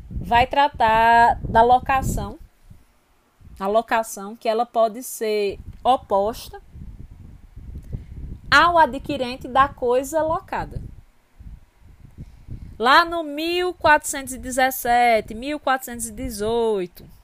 vai 0.10 0.46
tratar 0.46 1.40
da 1.48 1.62
locação. 1.62 2.38
A 3.58 3.68
locação 3.68 4.36
que 4.36 4.50
ela 4.50 4.66
pode 4.66 5.02
ser 5.04 5.58
oposta 5.82 6.62
ao 8.52 8.78
adquirente 8.78 9.48
da 9.48 9.70
coisa 9.70 10.22
locada. 10.22 10.82
Lá 12.78 13.06
no 13.06 13.24
1417, 13.24 15.34
1418 15.34 17.15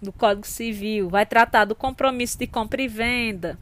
do 0.00 0.12
Código 0.12 0.46
Civil, 0.46 1.08
vai 1.08 1.24
tratar 1.24 1.64
do 1.64 1.74
compromisso 1.74 2.38
de 2.38 2.46
compra 2.46 2.82
e 2.82 2.88
venda, 2.88 3.58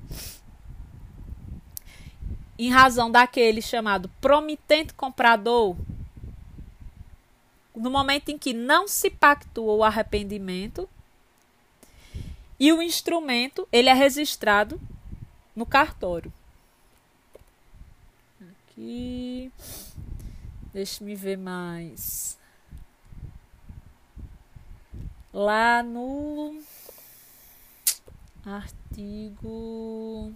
em 2.58 2.70
razão 2.70 3.10
daquele 3.10 3.60
chamado 3.60 4.08
promitente 4.20 4.94
comprador, 4.94 5.76
no 7.74 7.90
momento 7.90 8.28
em 8.28 8.38
que 8.38 8.52
não 8.52 8.86
se 8.86 9.10
pactua 9.10 9.74
o 9.74 9.84
arrependimento 9.84 10.88
e 12.58 12.72
o 12.72 12.80
instrumento 12.80 13.68
ele 13.72 13.88
é 13.88 13.92
registrado 13.92 14.80
no 15.54 15.66
cartório. 15.66 16.32
Aqui. 18.40 19.52
Deixa-me 20.72 21.14
ver 21.14 21.38
mais. 21.38 22.38
Lá 25.34 25.82
no 25.82 26.62
artigo. 28.46 30.32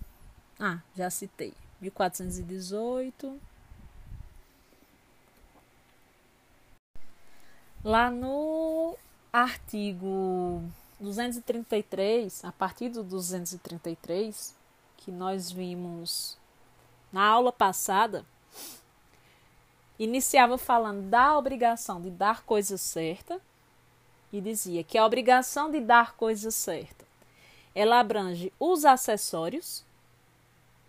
Ah, 0.59 0.81
já 0.97 1.09
citei. 1.09 1.55
1418. 1.81 3.41
Lá 7.85 8.11
no 8.11 8.99
artigo 9.33 10.65
233, 10.99 12.45
a 12.45 12.51
partir 12.51 12.89
do 12.89 13.05
233, 13.05 14.53
que 14.97 15.13
nós 15.13 15.49
vimos 15.49 16.37
na 17.13 17.25
aula 17.25 17.53
passada, 17.53 18.27
iniciava 19.97 20.59
falando 20.59 21.09
da 21.09 21.39
obrigação 21.39 22.01
de 22.03 22.11
dar 22.11 22.43
coisa 22.43 22.77
certa 22.77 23.41
e 24.33 24.41
dizia 24.41 24.85
que 24.85 24.99
a 24.99 25.05
obrigação 25.05 25.71
de 25.71 25.81
dar 25.81 26.14
coisa 26.14 26.51
certa 26.51 27.07
ela 27.75 28.01
abrange 28.01 28.53
os 28.59 28.85
acessórios 28.85 29.85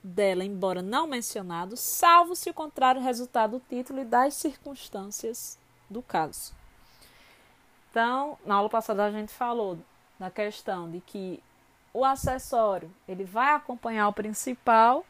dela, 0.04 0.43
embora 0.43 0.82
não 0.82 1.06
mencionados, 1.06 1.80
salvo 1.80 2.36
se 2.36 2.49
o 2.49 2.54
contrário 2.54 3.02
resultar 3.02 3.47
do 3.47 3.60
título 3.60 3.99
e 3.99 4.06
das 4.06 4.34
circunstâncias 4.34 5.60
do 5.89 6.02
caso. 6.02 6.54
Então, 7.91 8.38
na 8.45 8.56
aula 8.56 8.69
passada 8.69 9.06
a 9.06 9.12
gente 9.12 9.32
falou 9.32 9.78
da 10.17 10.32
questão 10.32 10.89
de 10.89 10.99
que 11.02 11.43
o 11.93 12.06
acessório 12.06 12.91
ele 13.08 13.23
vai 13.23 13.54
acompanhar 13.54 14.08
o 14.08 14.13
principal, 14.13 15.06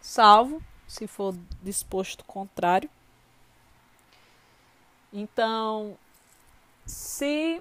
salvo 0.00 0.62
se 0.86 1.06
for 1.06 1.34
disposto 1.62 2.24
contrário. 2.24 2.88
Então, 5.12 5.96
se, 6.86 7.60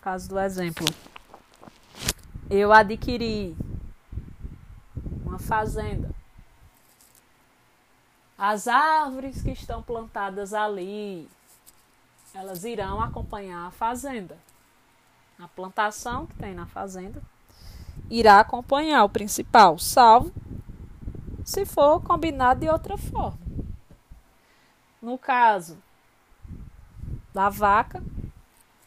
caso 0.00 0.28
do 0.28 0.38
exemplo, 0.38 0.86
eu 2.50 2.72
adquiri 2.72 3.56
uma 5.24 5.38
fazenda, 5.38 6.10
as 8.36 8.66
árvores 8.66 9.40
que 9.42 9.50
estão 9.50 9.82
plantadas 9.82 10.52
ali 10.52 11.28
elas 12.34 12.64
irão 12.64 13.00
acompanhar 13.00 13.66
a 13.66 13.70
fazenda. 13.70 14.36
A 15.38 15.48
plantação 15.48 16.26
que 16.26 16.34
tem 16.36 16.54
na 16.54 16.66
fazenda 16.66 17.22
irá 18.10 18.40
acompanhar 18.40 19.04
o 19.04 19.08
principal, 19.08 19.78
salvo 19.78 20.32
se 21.44 21.66
for 21.66 22.00
combinado 22.00 22.60
de 22.60 22.68
outra 22.68 22.96
forma. 22.96 23.38
No 25.00 25.18
caso 25.18 25.76
da 27.34 27.48
vaca, 27.48 28.02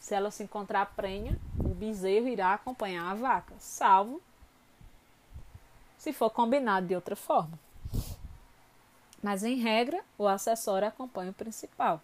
se 0.06 0.14
ela 0.14 0.30
se 0.30 0.44
encontrar 0.44 0.94
prenha, 0.96 1.36
o 1.58 1.70
bezerro 1.70 2.28
irá 2.28 2.54
acompanhar 2.54 3.10
a 3.10 3.16
vaca, 3.16 3.56
salvo 3.58 4.22
se 5.98 6.14
for 6.14 6.30
combinado 6.30 6.86
de 6.86 6.94
outra 6.94 7.16
forma. 7.16 7.58
Mas 9.24 9.44
em 9.44 9.56
regra, 9.56 10.00
o 10.16 10.28
acessório 10.28 10.88
acompanha 10.88 11.32
o 11.32 11.34
principal. 11.34 12.00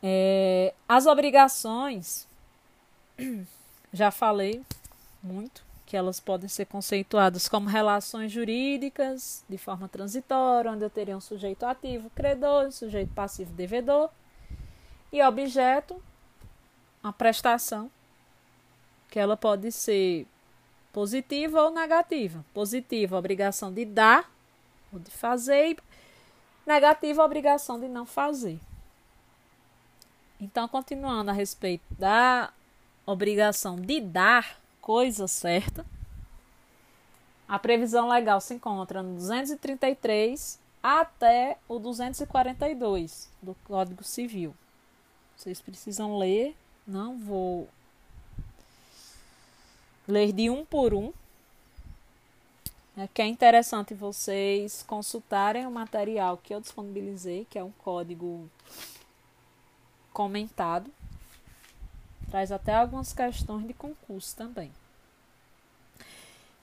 É, 0.00 0.72
as 0.88 1.06
obrigações, 1.06 2.28
já 3.92 4.12
falei 4.12 4.64
muito, 5.20 5.64
que 5.84 5.96
elas 5.96 6.20
podem 6.20 6.48
ser 6.48 6.66
conceituadas 6.66 7.48
como 7.48 7.68
relações 7.68 8.30
jurídicas 8.30 9.44
de 9.48 9.58
forma 9.58 9.88
transitória, 9.88 10.70
onde 10.70 10.84
eu 10.84 10.90
teria 10.90 11.16
um 11.16 11.20
sujeito 11.20 11.66
ativo, 11.66 12.08
credor, 12.10 12.68
um 12.68 12.70
sujeito 12.70 13.12
passivo, 13.12 13.52
devedor, 13.54 14.08
e 15.12 15.22
objeto, 15.22 16.02
a 17.02 17.12
prestação, 17.12 17.90
que 19.10 19.18
ela 19.18 19.36
pode 19.36 19.72
ser 19.72 20.26
positiva 20.92 21.62
ou 21.62 21.70
negativa. 21.70 22.44
Positiva, 22.52 23.16
obrigação 23.16 23.72
de 23.72 23.84
dar 23.84 24.30
ou 24.92 24.98
de 24.98 25.10
fazer, 25.10 25.70
e 25.70 25.78
negativa, 26.66 27.24
obrigação 27.24 27.78
de 27.78 27.88
não 27.88 28.04
fazer. 28.04 28.58
Então, 30.40 30.68
continuando 30.68 31.30
a 31.30 31.34
respeito 31.34 31.84
da 31.90 32.52
obrigação 33.04 33.76
de 33.76 34.00
dar 34.00 34.60
coisa 34.80 35.26
certa, 35.26 35.84
a 37.48 37.58
previsão 37.58 38.08
legal 38.08 38.40
se 38.40 38.54
encontra 38.54 39.02
no 39.02 39.14
233 39.14 40.60
até 40.82 41.56
o 41.66 41.78
242 41.78 43.30
do 43.42 43.54
Código 43.64 44.04
Civil. 44.04 44.54
Vocês 45.38 45.60
precisam 45.60 46.18
ler, 46.18 46.56
não 46.84 47.16
vou 47.16 47.68
ler 50.08 50.32
de 50.32 50.50
um 50.50 50.64
por 50.64 50.92
um. 50.92 51.12
É 52.96 53.06
que 53.06 53.22
é 53.22 53.26
interessante 53.26 53.94
vocês 53.94 54.82
consultarem 54.82 55.64
o 55.64 55.70
material 55.70 56.38
que 56.38 56.52
eu 56.52 56.60
disponibilizei, 56.60 57.46
que 57.48 57.56
é 57.56 57.62
um 57.62 57.70
código 57.70 58.50
comentado. 60.12 60.90
Traz 62.28 62.50
até 62.50 62.74
algumas 62.74 63.12
questões 63.12 63.64
de 63.64 63.72
concurso 63.72 64.34
também. 64.34 64.72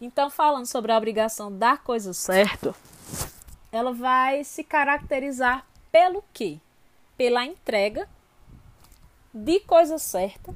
Então, 0.02 0.30
falando 0.30 0.66
sobre 0.66 0.92
a 0.92 0.98
obrigação 0.98 1.58
dar 1.58 1.82
coisa 1.82 2.14
certa, 2.14 2.76
ela 3.72 3.94
vai 3.94 4.44
se 4.44 4.66
caracterizar 4.66 5.66
pelo 5.90 6.22
quê? 6.34 6.60
Pela 7.16 7.46
entrega 7.46 8.06
de 9.36 9.60
coisa 9.60 9.98
certa. 9.98 10.56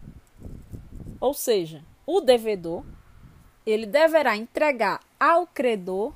Ou 1.20 1.34
seja, 1.34 1.84
o 2.06 2.22
devedor 2.22 2.86
ele 3.66 3.86
deverá 3.86 4.38
entregar 4.38 5.02
ao 5.20 5.46
credor 5.46 6.14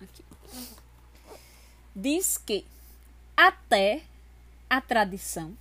Aqui. 0.00 0.24
Diz 1.94 2.38
que 2.38 2.64
até 3.37 4.02
a 4.68 4.80
tradição 4.80 5.54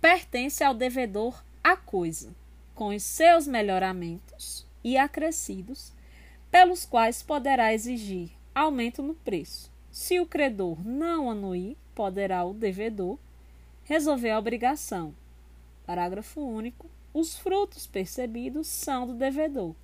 pertence 0.00 0.64
ao 0.64 0.72
devedor 0.72 1.44
a 1.62 1.76
coisa, 1.76 2.34
com 2.74 2.96
os 2.96 3.02
seus 3.02 3.46
melhoramentos 3.46 4.64
e 4.82 4.96
acrescidos, 4.96 5.92
pelos 6.50 6.86
quais 6.86 7.22
poderá 7.22 7.74
exigir 7.74 8.30
aumento 8.54 9.02
no 9.02 9.12
preço. 9.12 9.70
Se 9.90 10.18
o 10.18 10.24
credor 10.24 10.82
não 10.82 11.30
anuir, 11.30 11.76
poderá 11.94 12.42
o 12.42 12.54
devedor 12.54 13.18
resolver 13.84 14.30
a 14.30 14.38
obrigação. 14.38 15.14
Parágrafo 15.84 16.40
único. 16.40 16.88
Os 17.12 17.36
frutos 17.36 17.86
percebidos 17.86 18.66
são 18.68 19.06
do 19.06 19.14
devedor, 19.14 19.74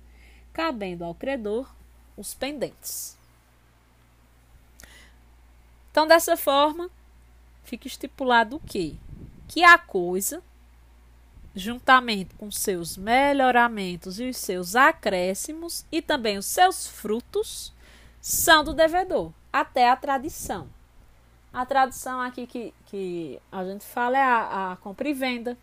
cabendo 0.53 1.03
ao 1.03 1.13
credor 1.13 1.73
os 2.15 2.33
pendentes. 2.33 3.17
Então, 5.91 6.07
dessa 6.07 6.37
forma, 6.37 6.89
fica 7.63 7.87
estipulado 7.87 8.55
o 8.55 8.59
quê? 8.59 8.95
Que 9.47 9.63
a 9.63 9.77
coisa, 9.77 10.41
juntamente 11.55 12.35
com 12.35 12.51
seus 12.51 12.95
melhoramentos 12.95 14.19
e 14.19 14.29
os 14.29 14.37
seus 14.37 14.75
acréscimos 14.75 15.85
e 15.91 16.01
também 16.01 16.37
os 16.37 16.45
seus 16.45 16.87
frutos, 16.87 17.73
são 18.21 18.63
do 18.63 18.73
devedor, 18.73 19.31
até 19.51 19.89
a 19.89 19.95
tradição. 19.95 20.69
A 21.51 21.65
tradição 21.65 22.21
aqui 22.21 22.45
que, 22.45 22.73
que 22.85 23.41
a 23.51 23.63
gente 23.63 23.83
fala 23.83 24.17
é 24.17 24.21
a, 24.21 24.71
a 24.73 24.75
compra 24.75 25.09
e 25.09 25.13
venda. 25.13 25.57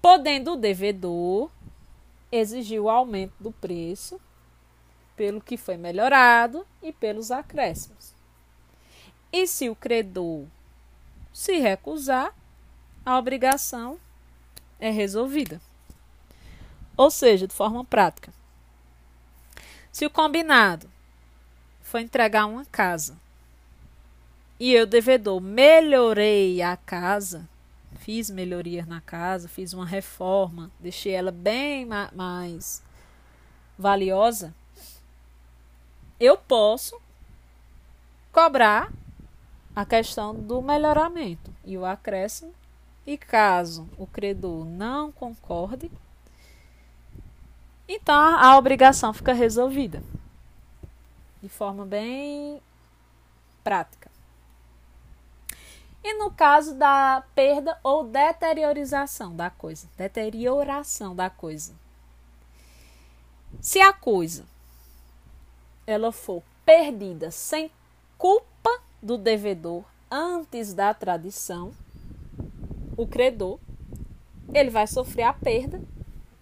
Podendo 0.00 0.52
o 0.52 0.56
devedor 0.56 1.50
exigir 2.32 2.80
o 2.80 2.88
aumento 2.88 3.34
do 3.38 3.52
preço 3.52 4.20
pelo 5.16 5.40
que 5.40 5.56
foi 5.56 5.76
melhorado 5.76 6.66
e 6.82 6.92
pelos 6.92 7.30
acréscimos. 7.30 8.14
E 9.32 9.46
se 9.46 9.68
o 9.68 9.76
credor 9.76 10.46
se 11.32 11.58
recusar, 11.58 12.34
a 13.04 13.18
obrigação 13.18 13.98
é 14.78 14.90
resolvida. 14.90 15.60
Ou 16.96 17.10
seja, 17.10 17.46
de 17.46 17.54
forma 17.54 17.84
prática. 17.84 18.32
Se 19.92 20.06
o 20.06 20.10
combinado 20.10 20.90
foi 21.82 22.02
entregar 22.02 22.46
uma 22.46 22.64
casa. 22.64 23.18
E 24.58 24.72
eu, 24.72 24.86
devedor, 24.86 25.40
melhorei 25.40 26.62
a 26.62 26.76
casa, 26.76 27.48
fiz 28.00 28.30
melhorias 28.30 28.86
na 28.86 29.00
casa, 29.00 29.46
fiz 29.46 29.72
uma 29.74 29.86
reforma, 29.86 30.70
deixei 30.80 31.12
ela 31.12 31.30
bem 31.30 31.84
ma 31.84 32.10
mais 32.14 32.82
valiosa. 33.78 34.54
Eu 36.18 36.36
posso 36.36 37.00
cobrar 38.32 38.90
a 39.76 39.84
questão 39.84 40.34
do 40.34 40.60
melhoramento 40.60 41.54
e 41.64 41.76
o 41.76 41.84
acréscimo. 41.84 42.52
E 43.06 43.16
caso 43.16 43.88
o 43.96 44.06
credor 44.06 44.64
não 44.64 45.10
concorde, 45.10 45.90
então 47.88 48.14
a 48.14 48.56
obrigação 48.56 49.12
fica 49.12 49.32
resolvida 49.32 50.02
de 51.42 51.48
forma 51.48 51.84
bem 51.86 52.60
prática. 53.64 54.09
E 56.02 56.14
no 56.14 56.30
caso 56.30 56.74
da 56.74 57.22
perda 57.34 57.78
ou 57.82 58.04
deteriorização 58.04 59.36
da 59.36 59.50
coisa, 59.50 59.88
deterioração 59.96 61.14
da 61.14 61.28
coisa. 61.28 61.74
Se 63.60 63.80
a 63.80 63.92
coisa 63.92 64.44
ela 65.86 66.12
for 66.12 66.42
perdida 66.64 67.30
sem 67.30 67.70
culpa 68.16 68.70
do 69.02 69.18
devedor 69.18 69.84
antes 70.10 70.72
da 70.72 70.94
tradição, 70.94 71.72
o 72.96 73.06
credor 73.06 73.58
ele 74.52 74.70
vai 74.70 74.86
sofrer 74.86 75.24
a 75.24 75.32
perda 75.32 75.82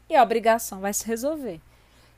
e 0.08 0.16
a 0.16 0.22
obrigação 0.22 0.80
vai 0.80 0.92
se 0.92 1.06
resolver. 1.06 1.60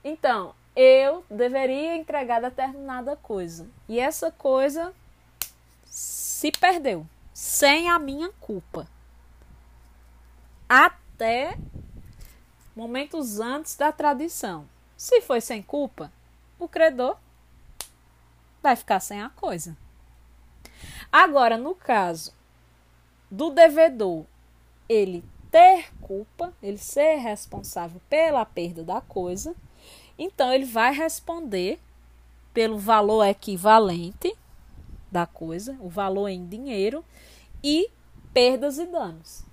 Então, 0.04 0.54
eu 0.74 1.24
deveria 1.30 1.96
entregar 1.96 2.40
determinada 2.40 3.16
coisa. 3.16 3.66
E 3.88 3.98
essa 3.98 4.30
coisa 4.30 4.94
se 5.84 6.50
perdeu, 6.52 7.06
sem 7.40 7.88
a 7.88 7.98
minha 7.98 8.30
culpa. 8.38 8.86
Até 10.68 11.56
momentos 12.76 13.40
antes 13.40 13.76
da 13.76 13.90
tradição. 13.90 14.68
Se 14.94 15.22
foi 15.22 15.40
sem 15.40 15.62
culpa, 15.62 16.12
o 16.58 16.68
credor 16.68 17.16
vai 18.62 18.76
ficar 18.76 19.00
sem 19.00 19.22
a 19.22 19.30
coisa. 19.30 19.74
Agora, 21.10 21.56
no 21.56 21.74
caso 21.74 22.34
do 23.30 23.48
devedor, 23.48 24.26
ele 24.86 25.24
ter 25.50 25.90
culpa, 26.02 26.52
ele 26.62 26.76
ser 26.76 27.16
responsável 27.16 28.02
pela 28.10 28.44
perda 28.44 28.84
da 28.84 29.00
coisa, 29.00 29.56
então 30.18 30.52
ele 30.52 30.66
vai 30.66 30.92
responder 30.92 31.80
pelo 32.52 32.78
valor 32.78 33.24
equivalente 33.24 34.36
da 35.10 35.24
coisa, 35.24 35.76
o 35.80 35.88
valor 35.88 36.28
em 36.28 36.46
dinheiro 36.46 37.02
e 37.62 37.90
perdas 38.32 38.78
e 38.78 38.86
danos. 38.86 39.44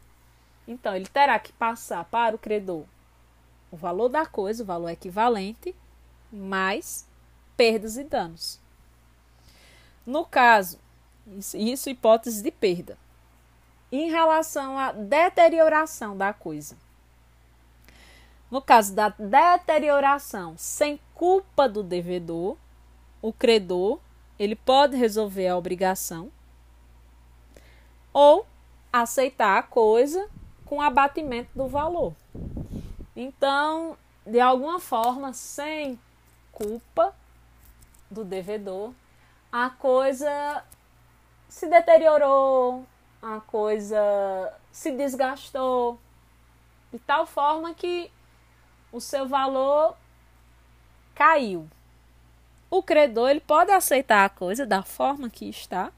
Então 0.67 0.95
ele 0.95 1.07
terá 1.07 1.39
que 1.39 1.53
passar 1.53 2.03
para 2.05 2.35
o 2.35 2.39
credor 2.39 2.85
o 3.71 3.75
valor 3.75 4.09
da 4.09 4.25
coisa, 4.25 4.63
o 4.63 4.65
valor 4.65 4.89
equivalente, 4.89 5.75
mais 6.31 7.07
perdas 7.55 7.97
e 7.97 8.03
danos. 8.03 8.59
No 10.05 10.25
caso, 10.25 10.79
isso, 11.37 11.57
isso 11.57 11.89
hipótese 11.89 12.41
de 12.41 12.51
perda. 12.51 12.97
Em 13.91 14.09
relação 14.09 14.77
à 14.77 14.91
deterioração 14.91 16.15
da 16.15 16.33
coisa. 16.33 16.77
No 18.49 18.61
caso 18.61 18.93
da 18.93 19.09
deterioração 19.09 20.55
sem 20.57 20.99
culpa 21.13 21.67
do 21.67 21.83
devedor, 21.83 22.57
o 23.21 23.33
credor 23.33 23.99
ele 24.39 24.55
pode 24.55 24.95
resolver 24.95 25.47
a 25.47 25.57
obrigação 25.57 26.31
ou 28.17 28.47
aceitar 28.91 29.59
a 29.59 29.61
coisa 29.61 30.27
com 30.65 30.81
abatimento 30.81 31.51
do 31.53 31.67
valor. 31.67 32.15
Então, 33.15 33.95
de 34.25 34.39
alguma 34.39 34.79
forma, 34.79 35.33
sem 35.33 35.99
culpa 36.51 37.13
do 38.09 38.25
devedor, 38.25 38.91
a 39.51 39.69
coisa 39.69 40.63
se 41.47 41.67
deteriorou, 41.67 42.87
a 43.21 43.39
coisa 43.39 44.51
se 44.71 44.91
desgastou, 44.93 45.99
de 46.91 46.97
tal 46.97 47.27
forma 47.27 47.75
que 47.75 48.09
o 48.91 48.99
seu 48.99 49.27
valor 49.27 49.95
caiu. 51.13 51.69
O 52.67 52.81
credor 52.81 53.29
ele 53.29 53.41
pode 53.41 53.69
aceitar 53.69 54.25
a 54.25 54.29
coisa 54.29 54.65
da 54.65 54.81
forma 54.81 55.29
que 55.29 55.47
está, 55.47 55.91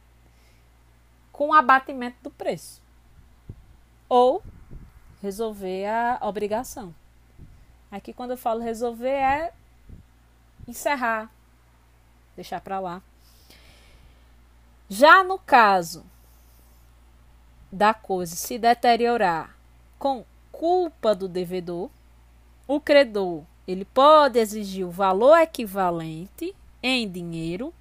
com 1.39 1.53
abatimento 1.53 2.17
do 2.21 2.29
preço, 2.29 2.81
ou 4.09 4.43
resolver 5.21 5.85
a 5.85 6.19
obrigação. 6.23 6.93
Aqui, 7.89 8.11
quando 8.11 8.31
eu 8.31 8.37
falo 8.37 8.59
resolver, 8.59 9.07
é 9.07 9.53
encerrar, 10.67 11.31
deixar 12.35 12.59
para 12.59 12.81
lá. 12.81 13.01
Já 14.89 15.23
no 15.23 15.39
caso 15.39 16.05
da 17.71 17.93
coisa 17.93 18.35
se 18.35 18.59
deteriorar 18.59 19.55
com 19.97 20.25
culpa 20.51 21.15
do 21.15 21.29
devedor, 21.29 21.89
o 22.67 22.81
credor 22.81 23.45
ele 23.65 23.85
pode 23.85 24.37
exigir 24.37 24.85
o 24.85 24.91
valor 24.91 25.37
equivalente 25.37 26.53
em 26.83 27.09
dinheiro 27.09 27.73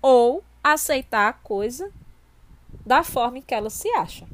ou 0.00 0.44
aceitar 0.62 1.28
a 1.28 1.32
coisa 1.32 1.90
da 2.84 3.02
forma 3.02 3.38
em 3.38 3.42
que 3.42 3.54
ela 3.54 3.70
se 3.70 3.88
acha. 3.94 4.26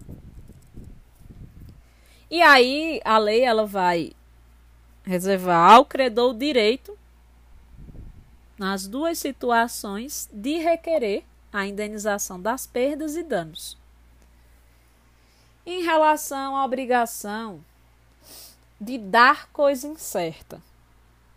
E 2.30 2.42
aí 2.42 3.00
a 3.04 3.18
lei 3.18 3.42
ela 3.42 3.66
vai 3.66 4.12
reservar 5.02 5.72
ao 5.72 5.84
credor 5.84 6.30
o 6.30 6.38
direito 6.38 6.98
nas 8.58 8.86
duas 8.86 9.18
situações 9.18 10.28
de 10.32 10.58
requerer 10.58 11.24
a 11.52 11.66
indenização 11.66 12.40
das 12.40 12.66
perdas 12.66 13.16
e 13.16 13.22
danos. 13.22 13.78
Em 15.64 15.82
relação 15.82 16.56
à 16.56 16.64
obrigação 16.64 17.64
de 18.80 18.98
dar 18.98 19.48
coisa 19.50 19.86
incerta, 19.86 20.62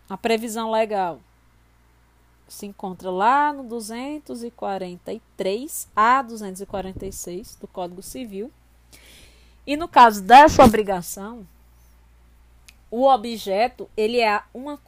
a 0.08 0.16
previsão 0.16 0.70
legal 0.70 1.20
se 2.52 2.66
encontra 2.66 3.10
lá 3.10 3.52
no 3.52 3.64
243 3.64 5.88
a 5.96 6.20
246 6.20 7.56
do 7.56 7.66
Código 7.66 8.02
Civil. 8.02 8.52
E 9.66 9.74
no 9.76 9.88
caso 9.88 10.22
dessa 10.22 10.62
obrigação, 10.62 11.48
o 12.90 13.08
objeto 13.08 13.88
ele 13.96 14.20
é 14.20 14.42
uma 14.52 14.78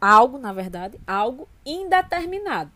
algo, 0.00 0.36
na 0.36 0.52
verdade, 0.52 0.98
algo 1.06 1.48
indeterminado. 1.64 2.72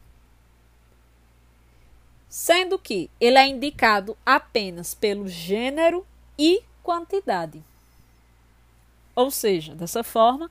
Sendo 2.28 2.78
que 2.78 3.10
ele 3.20 3.38
é 3.38 3.48
indicado 3.48 4.16
apenas 4.24 4.94
pelo 4.94 5.26
gênero 5.26 6.06
e 6.38 6.62
quantidade. 6.84 7.64
Ou 9.16 9.28
seja, 9.30 9.74
dessa 9.74 10.04
forma, 10.04 10.48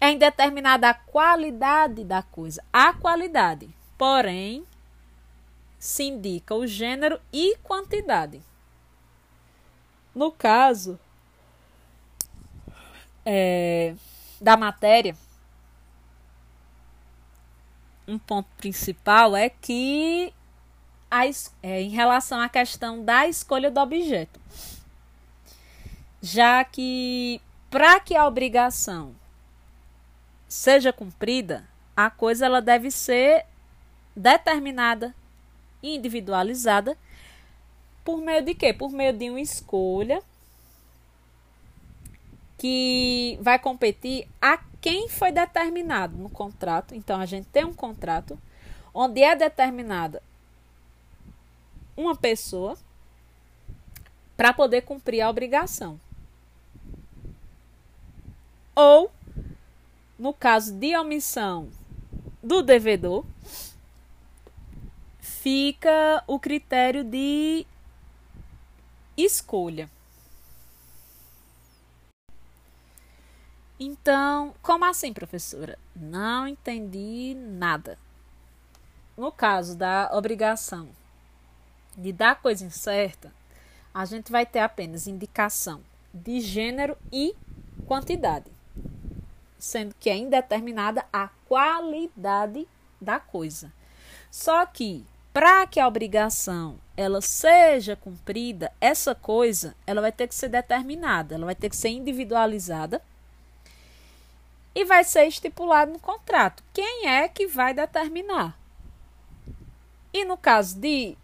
é 0.00 0.12
indeterminada 0.12 0.90
a 0.90 0.94
qualidade 0.94 2.04
da 2.04 2.22
coisa, 2.22 2.62
a 2.72 2.92
qualidade. 2.92 3.68
Porém, 3.96 4.64
se 5.78 6.04
indica 6.04 6.54
o 6.54 6.66
gênero 6.66 7.20
e 7.32 7.56
quantidade. 7.58 8.42
No 10.14 10.32
caso 10.32 10.98
é, 13.24 13.94
da 14.40 14.56
matéria, 14.56 15.16
um 18.06 18.18
ponto 18.18 18.48
principal 18.56 19.36
é 19.36 19.48
que 19.48 20.32
a, 21.10 21.26
é, 21.62 21.82
em 21.82 21.90
relação 21.90 22.40
à 22.40 22.48
questão 22.48 23.04
da 23.04 23.26
escolha 23.26 23.70
do 23.70 23.80
objeto, 23.80 24.40
já 26.20 26.64
que 26.64 27.40
para 27.70 28.00
que 28.00 28.16
a 28.16 28.26
obrigação 28.26 29.14
seja 30.48 30.92
cumprida, 30.92 31.64
a 31.94 32.08
coisa 32.08 32.46
ela 32.46 32.62
deve 32.62 32.90
ser 32.90 33.44
determinada, 34.16 35.14
individualizada, 35.82 36.96
por 38.04 38.18
meio 38.20 38.42
de 38.42 38.54
quê? 38.54 38.72
Por 38.72 38.90
meio 38.90 39.12
de 39.12 39.28
uma 39.28 39.40
escolha 39.40 40.22
que 42.56 43.38
vai 43.40 43.58
competir 43.58 44.26
a 44.40 44.58
quem 44.80 45.08
foi 45.08 45.30
determinado 45.30 46.16
no 46.16 46.30
contrato. 46.30 46.94
Então 46.94 47.20
a 47.20 47.26
gente 47.26 47.46
tem 47.48 47.64
um 47.64 47.74
contrato 47.74 48.38
onde 48.94 49.22
é 49.22 49.36
determinada 49.36 50.22
uma 51.96 52.16
pessoa 52.16 52.76
para 54.36 54.52
poder 54.52 54.82
cumprir 54.82 55.20
a 55.20 55.28
obrigação. 55.28 56.00
Ou 58.74 59.10
no 60.18 60.34
caso 60.34 60.74
de 60.74 60.96
omissão 60.96 61.68
do 62.42 62.60
devedor, 62.60 63.24
fica 65.20 66.24
o 66.26 66.38
critério 66.38 67.04
de 67.04 67.64
escolha. 69.16 69.88
Então, 73.78 74.54
como 74.60 74.84
assim, 74.84 75.12
professora? 75.12 75.78
Não 75.94 76.48
entendi 76.48 77.36
nada. 77.36 77.96
No 79.16 79.30
caso 79.30 79.76
da 79.76 80.10
obrigação 80.12 80.88
de 81.96 82.12
dar 82.12 82.42
coisa 82.42 82.64
incerta, 82.64 83.32
a 83.94 84.04
gente 84.04 84.32
vai 84.32 84.44
ter 84.44 84.60
apenas 84.60 85.06
indicação 85.06 85.80
de 86.12 86.40
gênero 86.40 86.96
e 87.12 87.36
quantidade 87.86 88.57
sendo 89.58 89.94
que 89.98 90.08
é 90.08 90.16
indeterminada 90.16 91.04
a 91.12 91.28
qualidade 91.46 92.66
da 93.00 93.18
coisa. 93.18 93.72
Só 94.30 94.64
que 94.66 95.04
para 95.32 95.66
que 95.66 95.78
a 95.78 95.86
obrigação 95.86 96.76
ela 96.96 97.20
seja 97.20 97.94
cumprida, 97.94 98.72
essa 98.80 99.14
coisa 99.14 99.74
ela 99.86 100.00
vai 100.00 100.12
ter 100.12 100.26
que 100.26 100.34
ser 100.34 100.48
determinada, 100.48 101.34
ela 101.34 101.46
vai 101.46 101.54
ter 101.54 101.70
que 101.70 101.76
ser 101.76 101.90
individualizada 101.90 103.00
e 104.74 104.84
vai 104.84 105.04
ser 105.04 105.26
estipulado 105.26 105.92
no 105.92 105.98
contrato. 105.98 106.62
Quem 106.72 107.06
é 107.06 107.28
que 107.28 107.46
vai 107.46 107.72
determinar? 107.72 108.58
E 110.12 110.24
no 110.24 110.36
caso 110.36 110.78
de 110.78 111.16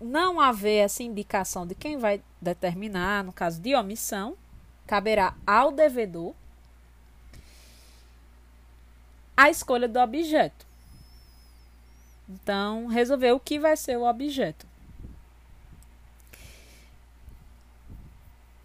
não 0.00 0.40
haver 0.40 0.84
essa 0.84 1.02
indicação 1.02 1.66
de 1.66 1.74
quem 1.74 1.96
vai 1.96 2.20
determinar, 2.40 3.24
no 3.24 3.32
caso 3.32 3.60
de 3.60 3.74
omissão, 3.74 4.36
caberá 4.86 5.34
ao 5.46 5.70
devedor 5.70 6.34
a 9.36 9.50
escolha 9.50 9.86
do 9.86 9.98
objeto. 9.98 10.66
Então, 12.28 12.86
resolver 12.86 13.32
o 13.32 13.40
que 13.40 13.58
vai 13.58 13.76
ser 13.76 13.96
o 13.96 14.08
objeto. 14.08 14.66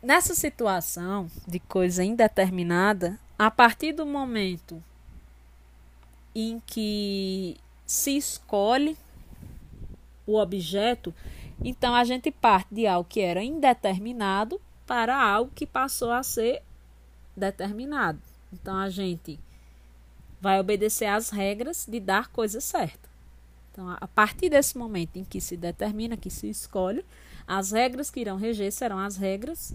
Nessa 0.02 0.34
situação 0.34 1.30
de 1.48 1.60
coisa 1.60 2.04
indeterminada, 2.04 3.20
a 3.38 3.52
partir 3.52 3.92
do 3.92 4.06
momento 4.06 4.84
em 6.34 6.60
que 6.66 7.58
se 7.86 8.18
escolhe 8.18 8.98
o 10.26 10.40
objeto, 10.40 11.14
então 11.64 11.94
a 11.94 12.04
gente 12.04 12.32
parte 12.32 12.74
de 12.74 12.88
algo 12.88 13.08
que 13.08 13.20
era 13.20 13.44
indeterminado 13.44 14.60
para 14.88 15.16
algo 15.16 15.52
que 15.54 15.68
passou 15.68 16.12
a 16.12 16.24
ser 16.24 16.64
determinado. 17.38 18.20
Então 18.52 18.76
a 18.76 18.90
gente 18.90 19.40
vai 20.41 20.60
obedecer 20.60 21.06
às 21.06 21.30
regras 21.30 21.86
de 21.88 21.99
dar 21.99 22.27
coisa 22.30 22.60
certa. 22.60 23.10
Então, 23.71 23.95
a 24.01 24.08
partir 24.08 24.49
desse 24.49 24.77
momento 24.77 25.15
em 25.15 25.23
que 25.23 25.39
se 25.39 25.56
determina, 25.56 26.17
que 26.17 26.30
se 26.30 26.49
escolhe, 26.49 27.06
as 27.47 27.71
regras 27.71 28.10
que 28.10 28.19
irão 28.19 28.36
reger 28.36 28.71
serão 28.71 28.99
as 28.99 29.15
regras 29.15 29.73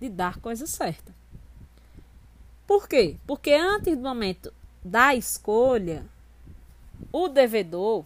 de 0.00 0.08
dar 0.08 0.38
coisa 0.40 0.66
certa. 0.66 1.14
Por 2.66 2.86
quê? 2.86 3.16
Porque 3.26 3.52
antes 3.52 3.96
do 3.96 4.02
momento 4.02 4.52
da 4.84 5.14
escolha, 5.14 6.04
o 7.10 7.28
devedor 7.28 8.04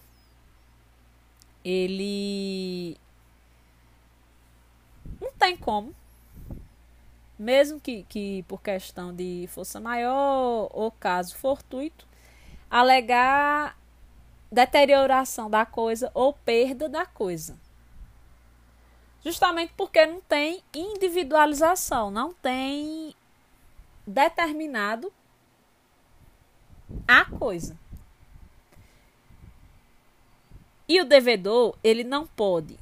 ele 1.65 2.95
não 5.19 5.31
tem 5.33 5.57
como, 5.57 5.93
mesmo 7.43 7.79
que, 7.79 8.03
que 8.03 8.43
por 8.43 8.61
questão 8.61 9.13
de 9.13 9.45
força 9.49 9.79
maior 9.79 10.69
ou 10.71 10.91
caso 10.91 11.35
fortuito, 11.35 12.07
alegar 12.69 13.77
deterioração 14.51 15.49
da 15.49 15.65
coisa 15.65 16.09
ou 16.13 16.33
perda 16.33 16.87
da 16.87 17.05
coisa. 17.05 17.59
Justamente 19.23 19.73
porque 19.75 20.05
não 20.05 20.21
tem 20.21 20.61
individualização, 20.73 22.11
não 22.11 22.33
tem 22.33 23.15
determinado 24.05 25.11
a 27.07 27.25
coisa. 27.25 27.77
E 30.87 30.99
o 31.01 31.05
devedor, 31.05 31.77
ele 31.83 32.03
não 32.03 32.27
pode 32.27 32.77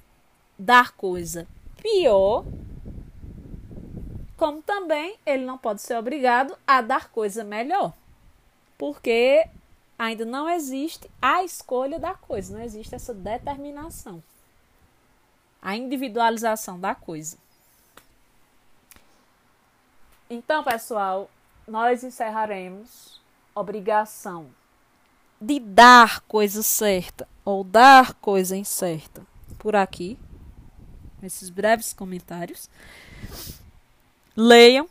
dar 0.57 0.91
coisa 0.91 1.47
pior, 1.81 2.43
como 4.41 4.59
também 4.59 5.19
ele 5.23 5.45
não 5.45 5.55
pode 5.55 5.83
ser 5.83 5.95
obrigado 5.95 6.57
a 6.65 6.81
dar 6.81 7.11
coisa 7.11 7.43
melhor. 7.43 7.93
Porque 8.75 9.47
ainda 9.99 10.25
não 10.25 10.49
existe 10.49 11.07
a 11.21 11.43
escolha 11.43 11.99
da 11.99 12.15
coisa, 12.15 12.57
não 12.57 12.63
existe 12.63 12.95
essa 12.95 13.13
determinação. 13.13 14.23
A 15.61 15.75
individualização 15.75 16.79
da 16.79 16.95
coisa. 16.95 17.37
Então, 20.27 20.63
pessoal, 20.63 21.29
nós 21.67 22.03
encerraremos 22.03 23.21
obrigação 23.53 24.47
de 25.39 25.59
dar 25.59 26.21
coisa 26.21 26.63
certa 26.63 27.27
ou 27.45 27.63
dar 27.63 28.15
coisa 28.15 28.57
incerta 28.57 29.21
por 29.59 29.75
aqui, 29.75 30.17
esses 31.21 31.51
breves 31.51 31.93
comentários. 31.93 32.67
Leiam 34.35 34.87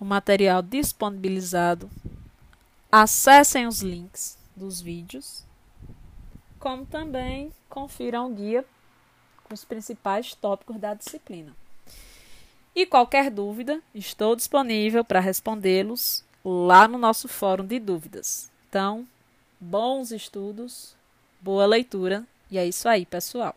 o 0.00 0.04
material 0.04 0.62
disponibilizado, 0.62 1.90
acessem 2.90 3.66
os 3.66 3.82
links 3.82 4.38
dos 4.56 4.80
vídeos, 4.80 5.44
como 6.58 6.86
também 6.86 7.52
confiram 7.68 8.30
o 8.30 8.34
guia 8.34 8.64
com 9.44 9.52
os 9.52 9.64
principais 9.64 10.34
tópicos 10.34 10.78
da 10.78 10.94
disciplina. 10.94 11.54
E 12.74 12.86
qualquer 12.86 13.30
dúvida, 13.30 13.82
estou 13.94 14.34
disponível 14.34 15.04
para 15.04 15.20
respondê-los 15.20 16.24
lá 16.44 16.88
no 16.88 16.96
nosso 16.96 17.28
fórum 17.28 17.66
de 17.66 17.78
dúvidas. 17.78 18.50
Então, 18.68 19.06
bons 19.60 20.10
estudos, 20.10 20.94
boa 21.40 21.66
leitura 21.66 22.24
e 22.50 22.56
é 22.56 22.66
isso 22.66 22.88
aí, 22.88 23.04
pessoal. 23.04 23.54